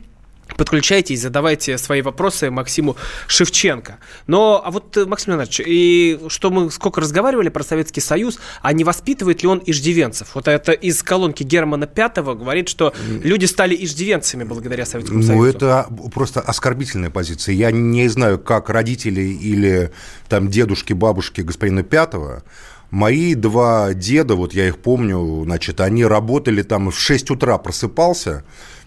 [0.56, 2.96] Подключайтесь, задавайте свои вопросы Максиму
[3.26, 3.98] Шевченко.
[4.26, 8.72] Но, а вот, э, Максим Леонидович, и что мы сколько разговаривали про Советский Союз, а
[8.72, 10.34] не воспитывает ли он иждивенцев?
[10.34, 15.42] Вот это из колонки Германа Пятого говорит, что люди стали иждивенцами благодаря Советскому ну, Союзу.
[15.42, 17.54] Ну, это просто оскорбительная позиция.
[17.54, 19.90] Я не знаю, как родители или
[20.28, 22.42] там дедушки, бабушки господина Пятого
[22.90, 28.44] Мои два деда, вот я их помню, значит, они работали там в 6 утра просыпался,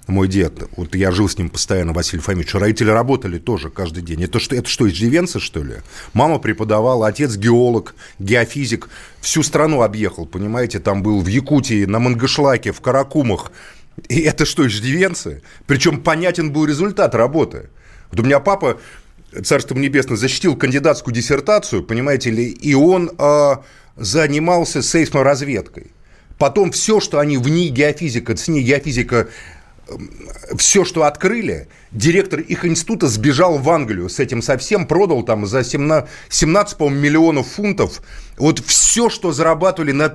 [0.08, 4.24] мой дед, вот я жил с ним постоянно, Василий Фомич, родители работали тоже каждый день.
[4.24, 5.76] Это что, это что, иждивенцы, что ли?
[6.14, 8.89] Мама преподавала, отец геолог, геофизик,
[9.22, 13.51] всю страну объехал, понимаете, там был в Якутии, на Мангышлаке, в Каракумах.
[14.10, 15.41] И это что, иждивенцы?
[15.68, 17.70] Причем понятен был результат работы.
[18.12, 18.80] Вот у меня папа,
[19.43, 23.56] царство небесное, защитил кандидатскую диссертацию, понимаете ли, и он э,
[23.95, 25.91] занимался сейсморазведкой.
[26.38, 29.30] Потом все, что они в НИИ геофизика, с НИИ геофизика
[30.58, 35.64] все, что открыли, директор их института сбежал в Англию с этим совсем, продал там за
[35.64, 38.02] 17, 17 по миллионов фунтов.
[38.38, 40.14] Вот все, что зарабатывали, на,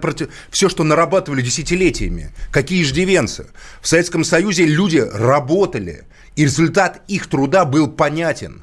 [0.51, 3.47] все, что нарабатывали десятилетиями, какие иждивенцы.
[3.81, 6.05] В Советском Союзе люди работали,
[6.35, 8.62] и результат их труда был понятен.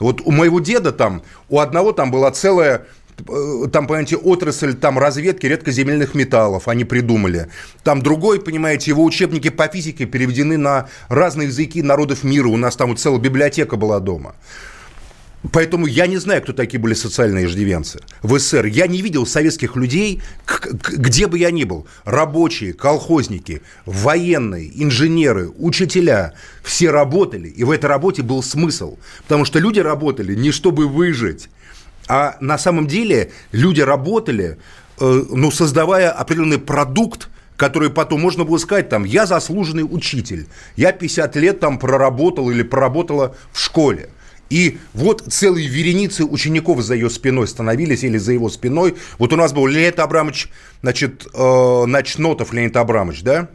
[0.00, 2.86] Вот у моего деда там, у одного там была целая
[3.72, 7.48] там, понимаете, отрасль там разведки редкоземельных металлов они придумали.
[7.82, 12.48] Там другой, понимаете, его учебники по физике переведены на разные языки народов мира.
[12.48, 14.34] У нас там вот целая библиотека была дома.
[15.52, 18.66] Поэтому я не знаю, кто такие были социальные иждивенцы в СССР.
[18.66, 20.22] Я не видел советских людей,
[20.70, 21.86] где бы я ни был.
[22.04, 26.34] Рабочие, колхозники, военные, инженеры, учителя.
[26.62, 28.98] Все работали, и в этой работе был смысл.
[29.22, 31.48] Потому что люди работали не чтобы выжить,
[32.10, 34.58] а на самом деле люди работали,
[34.98, 40.90] э, ну, создавая определенный продукт, который потом можно было сказать, там, я заслуженный учитель, я
[40.90, 44.10] 50 лет там проработал или проработала в школе.
[44.48, 48.96] И вот целые вереницы учеников за ее спиной становились или за его спиной.
[49.18, 50.48] Вот у нас был Леонид Абрамович,
[50.82, 53.48] значит, э, Ночнотов Леонид Абрамович, да?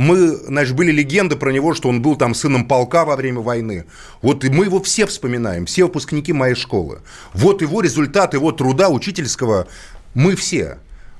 [0.00, 3.84] Мы, значит, были легенды про него, что он был там сыном полка во время войны.
[4.22, 7.02] Вот и мы его все вспоминаем, все выпускники моей школы.
[7.34, 9.68] Вот его результат, его труда учительского,
[10.14, 10.78] мы все.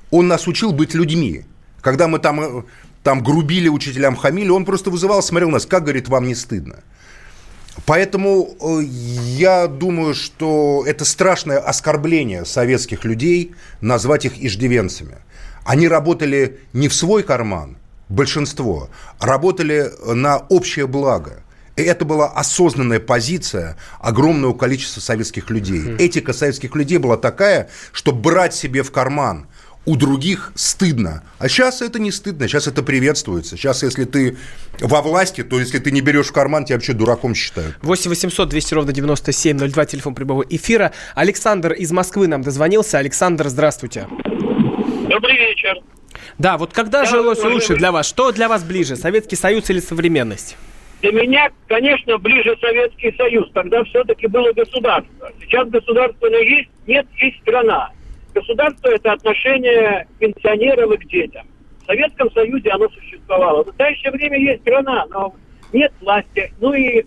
[0.09, 1.45] Он нас учил быть людьми.
[1.81, 2.63] Когда мы там, э,
[3.03, 6.79] там грубили учителям, хамили, он просто вызывал, смотрел нас, как, говорит, вам не стыдно.
[7.85, 15.17] Поэтому э, я думаю, что это страшное оскорбление советских людей назвать их иждивенцами.
[15.65, 17.77] Они работали не в свой карман,
[18.11, 18.89] большинство,
[19.19, 21.43] работали на общее благо.
[21.77, 25.95] И это была осознанная позиция огромного количества советских людей.
[25.97, 29.47] Этика советских людей была такая, что брать себе в карман
[29.85, 31.23] у других стыдно.
[31.39, 33.57] А сейчас это не стыдно, сейчас это приветствуется.
[33.57, 34.37] Сейчас, если ты
[34.79, 37.75] во власти, то если ты не берешь в карман, тебя вообще дураком считают.
[37.81, 40.91] 8 800 200 ровно 9702, телефон прямого эфира.
[41.15, 42.99] Александр из Москвы нам дозвонился.
[42.99, 44.07] Александр, здравствуйте.
[45.11, 45.77] Добрый вечер.
[46.37, 48.07] Да, вот когда Я жилось лучше для вас?
[48.07, 50.57] Что для вас ближе, Советский Союз или современность?
[51.01, 53.49] Для меня, конечно, ближе Советский Союз.
[53.53, 55.31] Тогда все-таки было государство.
[55.41, 57.89] Сейчас государство есть, нет, есть страна.
[58.33, 61.45] Государство– это отношение пенсионеров и к детям.
[61.83, 63.63] В Советском Союзе оно существовало.
[63.63, 65.35] В настоящее время есть страна, но
[65.73, 66.53] нет власти.
[66.61, 67.03] Ну и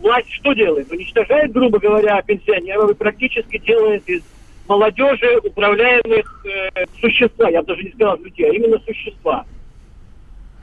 [0.00, 0.90] власть что делает?
[0.90, 4.22] Уничтожает, грубо говоря, пенсионеров и практически делает из
[4.68, 9.44] молодежи управляемых э, существа, я даже не сказал людей, а именно существа.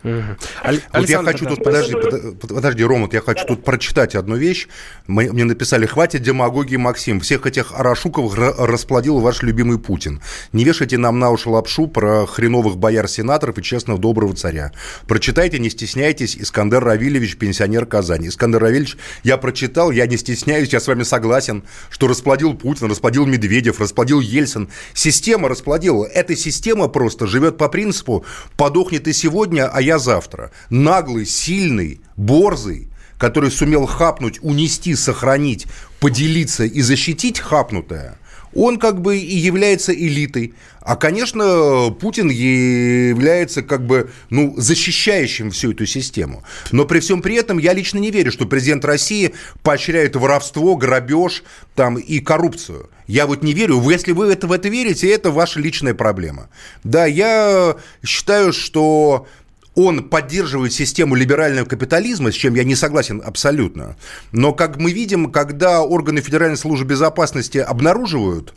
[0.06, 0.74] Угу.
[0.94, 1.96] Вот я хочу тут, подожди,
[2.40, 4.68] подожди, Рома, я хочу тут прочитать одну вещь.
[5.08, 7.20] Мне написали, хватит демагогии, Максим.
[7.20, 10.22] Всех этих Арашуковых расплодил ваш любимый Путин.
[10.54, 14.72] Не вешайте нам на уши лапшу про хреновых бояр-сенаторов и честного доброго царя.
[15.08, 18.28] Прочитайте, не стесняйтесь, Искандер Равильевич, пенсионер Казани.
[18.28, 23.26] Искандер Равильевич, я прочитал, я не стесняюсь, я с вами согласен, что расплодил Путин, расплодил
[23.26, 24.70] Медведев, расплодил Ельцин.
[24.94, 26.06] Система расплодила.
[26.06, 28.24] Эта система просто живет по принципу
[28.56, 30.52] «подохнет и сегодня, а я завтра.
[30.70, 35.68] Наглый, сильный, борзый, который сумел хапнуть, унести, сохранить,
[36.00, 38.18] поделиться и защитить хапнутое,
[38.56, 40.54] он как бы и является элитой.
[40.80, 46.44] А, конечно, Путин является как бы, ну, защищающим всю эту систему.
[46.72, 51.44] Но при всем при этом я лично не верю, что президент России поощряет воровство, грабеж
[51.76, 52.90] там, и коррупцию.
[53.08, 53.82] Я вот не верю.
[53.90, 56.50] Если вы это, в это верите, это ваша личная проблема.
[56.84, 59.28] Да, я считаю, что
[59.76, 63.96] он поддерживает систему либерального капитализма, с чем я не согласен абсолютно.
[64.32, 68.54] Но, как мы видим, когда органы Федеральной службы безопасности обнаруживают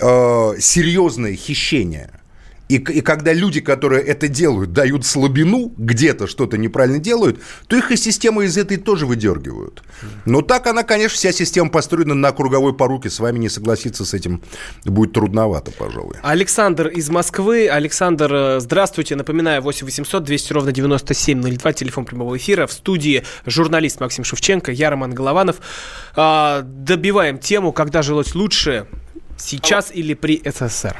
[0.00, 2.10] э, серьезные хищения–
[2.70, 7.90] и, и когда люди, которые это делают, дают слабину, где-то что-то неправильно делают, то их
[7.90, 9.82] и система из этой тоже выдергивают.
[10.24, 13.10] Но так она, конечно, вся система построена на круговой поруке.
[13.10, 14.42] С вами не согласиться с этим
[14.84, 16.14] будет трудновато, пожалуй.
[16.22, 17.68] Александр из Москвы.
[17.68, 19.16] Александр, э, здравствуйте.
[19.16, 22.68] Напоминаю, 8 800 200 ровно 9702, телефон прямого эфира.
[22.68, 25.56] В студии журналист Максим Шевченко, я Роман Голованов.
[26.14, 28.86] А, добиваем тему, когда жилось лучше,
[29.36, 30.96] сейчас или при СССР.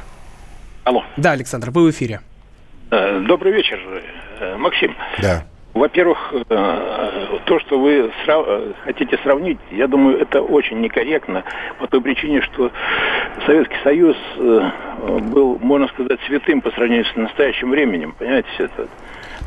[0.83, 1.03] Алло.
[1.15, 2.21] Да, Александр, вы в эфире.
[2.89, 3.79] Э, добрый вечер,
[4.39, 4.95] э, Максим.
[5.21, 5.43] Да.
[5.75, 8.45] Во-первых, э, то, что вы срав...
[8.83, 11.43] хотите сравнить, я думаю, это очень некорректно
[11.79, 12.71] по той причине, что
[13.45, 18.13] Советский Союз был, можно сказать, святым по сравнению с настоящим временем.
[18.17, 18.87] Понимаете, все это?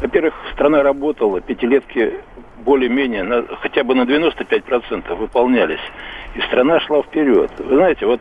[0.00, 2.14] Во-первых, страна работала, пятилетки
[2.64, 5.82] более-менее, на, хотя бы на 95% выполнялись.
[6.36, 7.50] И страна шла вперед.
[7.58, 8.20] Вы знаете, вот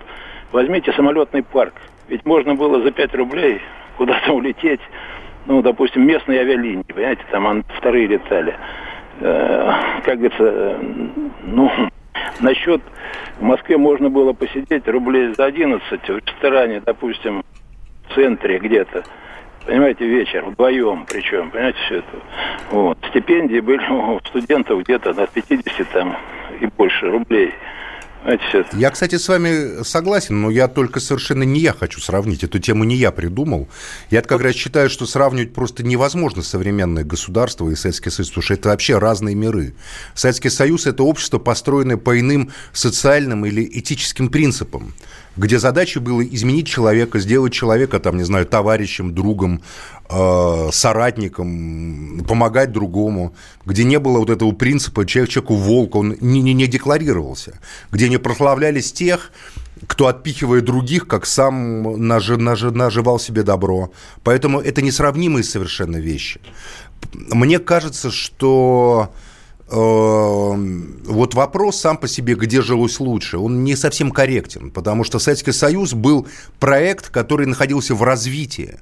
[0.51, 1.75] возьмите самолетный парк–
[2.13, 3.59] ведь можно было за 5 рублей
[3.97, 4.81] куда-то улететь,
[5.47, 8.55] ну, допустим, местные авиалинии, понимаете, там вторые летали.
[9.19, 9.73] Э,
[10.05, 10.79] как говорится,
[11.43, 11.71] ну,
[12.39, 12.81] насчет
[13.39, 17.43] в Москве можно было посидеть рублей за 11 в ресторане, допустим,
[18.07, 19.03] в центре где-то.
[19.65, 22.17] Понимаете, вечер, вдвоем причем, понимаете, все это.
[22.69, 22.97] Вот.
[23.09, 26.15] Стипендии были у студентов где-то на 50 там
[26.59, 27.53] и больше рублей.
[28.73, 32.43] Я, кстати, с вами согласен, но я только совершенно не я хочу сравнить.
[32.43, 33.67] Эту тему не я придумал.
[34.09, 38.53] Я как раз считаю, что сравнивать просто невозможно современное государство и Советский Союз, потому что
[38.53, 39.73] это вообще разные миры.
[40.13, 44.93] Советский Союз– это общество, построенное по иным социальным или этическим принципам
[45.35, 49.61] где задача была изменить человека, сделать человека, там, не знаю, товарищем, другом,
[50.09, 53.33] э, соратником, помогать другому,
[53.65, 57.59] где не было вот этого принципа человек человеку волк, он не, не, не декларировался,
[57.91, 59.31] где не прославлялись тех,
[59.87, 63.91] кто отпихивает других, как сам наж, наж, наживал себе добро.
[64.23, 66.39] Поэтому это несравнимые совершенно вещи.
[67.13, 69.13] Мне кажется, что
[69.75, 75.51] вот вопрос сам по себе, где жилось лучше, он не совсем корректен, потому что Советский
[75.51, 76.27] Союз был
[76.59, 78.79] проект, который находился в развитии.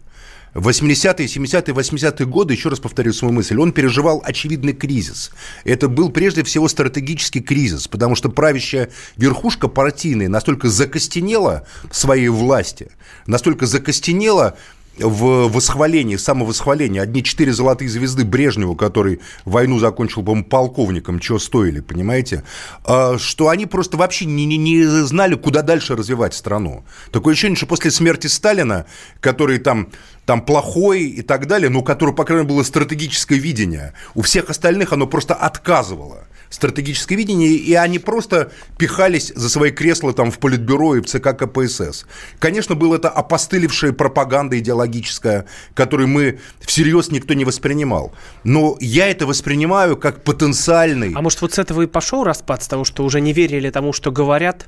[0.53, 5.31] 80-е, 70-е, 80-е годы, еще раз повторю свою мысль, он переживал очевидный кризис.
[5.63, 12.27] Это был прежде всего стратегический кризис, потому что правящая верхушка партийная настолько закостенела в своей
[12.27, 12.91] власти,
[13.27, 14.57] настолько закостенела
[14.97, 16.99] в восхвалении, самовосхвалении.
[16.99, 22.43] Одни четыре золотые звезды Брежневу, который войну закончил, по-моему, полковником, чего стоили, понимаете?
[22.85, 26.83] А, что они просто вообще не, не, не знали, куда дальше развивать страну.
[27.11, 28.85] Такое ощущение, что после смерти Сталина,
[29.19, 29.89] который там
[30.25, 33.93] там плохой и так далее, но у которого, по крайней мере, было стратегическое видение.
[34.13, 40.13] У всех остальных оно просто отказывало стратегическое видение, и они просто пихались за свои кресла
[40.13, 42.05] там в Политбюро и в ЦК КПСС.
[42.37, 48.13] Конечно, была это опостылевшая пропаганда идеологическая, которую мы всерьез никто не воспринимал.
[48.43, 51.13] Но я это воспринимаю как потенциальный...
[51.15, 53.93] А может, вот с этого и пошел распад, с того, что уже не верили тому,
[53.93, 54.67] что говорят?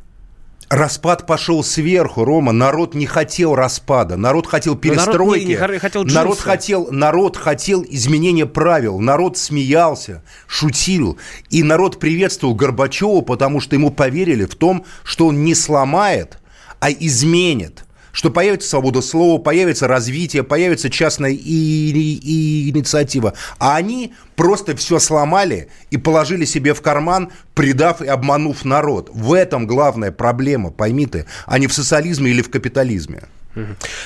[0.69, 2.51] Распад пошел сверху, Рома.
[2.51, 4.17] Народ не хотел распада.
[4.17, 5.55] Народ хотел перестройки.
[5.55, 8.99] народ, не, не хотел, народ, хотел, народ хотел изменения правил.
[8.99, 11.17] Народ смеялся, шутил.
[11.49, 16.39] И народ приветствовал Горбачева, потому что ему поверили в том, что он не сломает,
[16.79, 23.33] а изменит что появится свобода слова, появится развитие, появится частная и, и, и инициатива.
[23.57, 29.09] А они просто все сломали и положили себе в карман, предав и обманув народ.
[29.11, 33.23] В этом главная проблема, пойми ты, а не в социализме или в капитализме.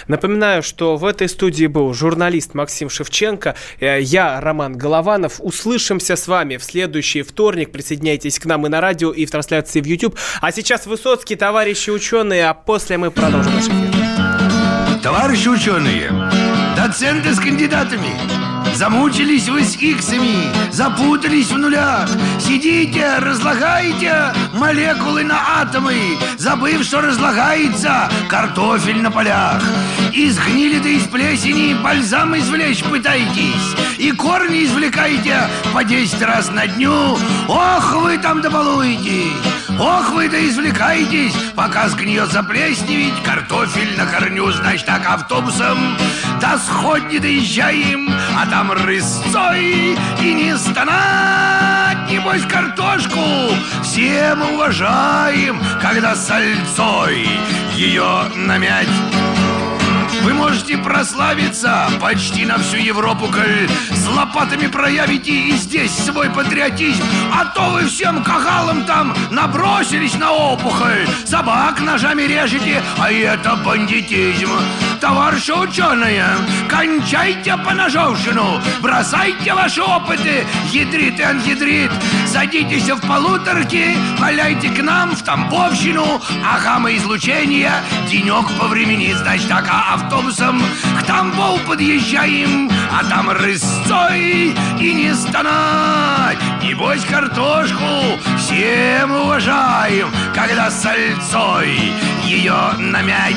[0.07, 5.35] Напоминаю, что в этой студии был журналист Максим Шевченко, э, я Роман Голованов.
[5.39, 7.71] Услышимся с вами в следующий вторник.
[7.71, 10.17] Присоединяйтесь к нам и на радио, и в трансляции в YouTube.
[10.41, 13.53] А сейчас Высоцкий, товарищи ученые, а после мы продолжим.
[15.01, 16.11] Товарищи ученые,
[16.75, 18.09] доценты с кандидатами,
[18.77, 22.07] Замучились вы с иксами, запутались в нулях.
[22.39, 25.95] Сидите, разлагаете молекулы на атомы
[26.37, 29.63] Забыв, что разлагается картофель на полях.
[30.13, 36.67] Из гнили да из плесени бальзам извлечь пытаетесь И корни извлекаете по 10 раз на
[36.67, 37.17] дню.
[37.47, 39.31] Ох, вы там добалуете!
[39.79, 45.77] Ох, вы да извлекаетесь, пока сгниет заплесневить Картофель на корню, значит так автобусом
[46.41, 53.21] До сходни доезжаем, а там рысцой И не стонать, небось, картошку.
[53.83, 57.27] Все мы уважаем, когда сальцой
[57.75, 58.87] ее намять
[60.23, 67.03] вы можете прославиться почти на всю Европу, коль с лопатами проявите и здесь свой патриотизм.
[67.33, 74.49] А то вы всем кагалам там набросились на опухоль, собак ножами режете, а это бандитизм.
[74.99, 76.25] Товарищи ученые,
[76.67, 81.91] кончайте по ножовщину, бросайте ваши опыты, ядрит и ангидрит,
[82.25, 87.71] садитесь в полуторки, валяйте к нам в Тамбовщину, а гамма-излучение
[88.09, 90.61] денек повременит, значит, так, а автобусом
[90.99, 96.37] к Тамбову подъезжаем, а там рысцой и не стонать.
[96.63, 97.85] Небось картошку
[98.37, 101.91] всем уважаем, когда сальцой
[102.23, 103.35] ее намять.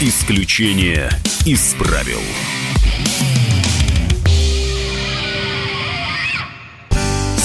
[0.00, 1.08] Исключение
[1.44, 2.20] из правил.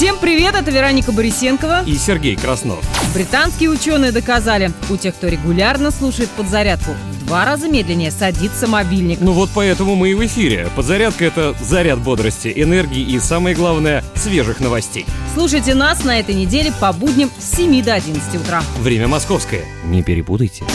[0.01, 2.83] Всем привет, это Вероника Борисенкова и Сергей Краснов.
[3.13, 9.19] Британские ученые доказали, у тех, кто регулярно слушает подзарядку, в два раза медленнее садится мобильник.
[9.21, 10.69] Ну вот поэтому мы и в эфире.
[10.75, 15.05] Подзарядка– это заряд бодрости, энергии и, самое главное, свежих новостей.
[15.35, 18.63] Слушайте нас на этой неделе по будням с 7 до 11 утра.
[18.79, 19.65] Время московское.
[19.85, 20.65] Не перепутайте.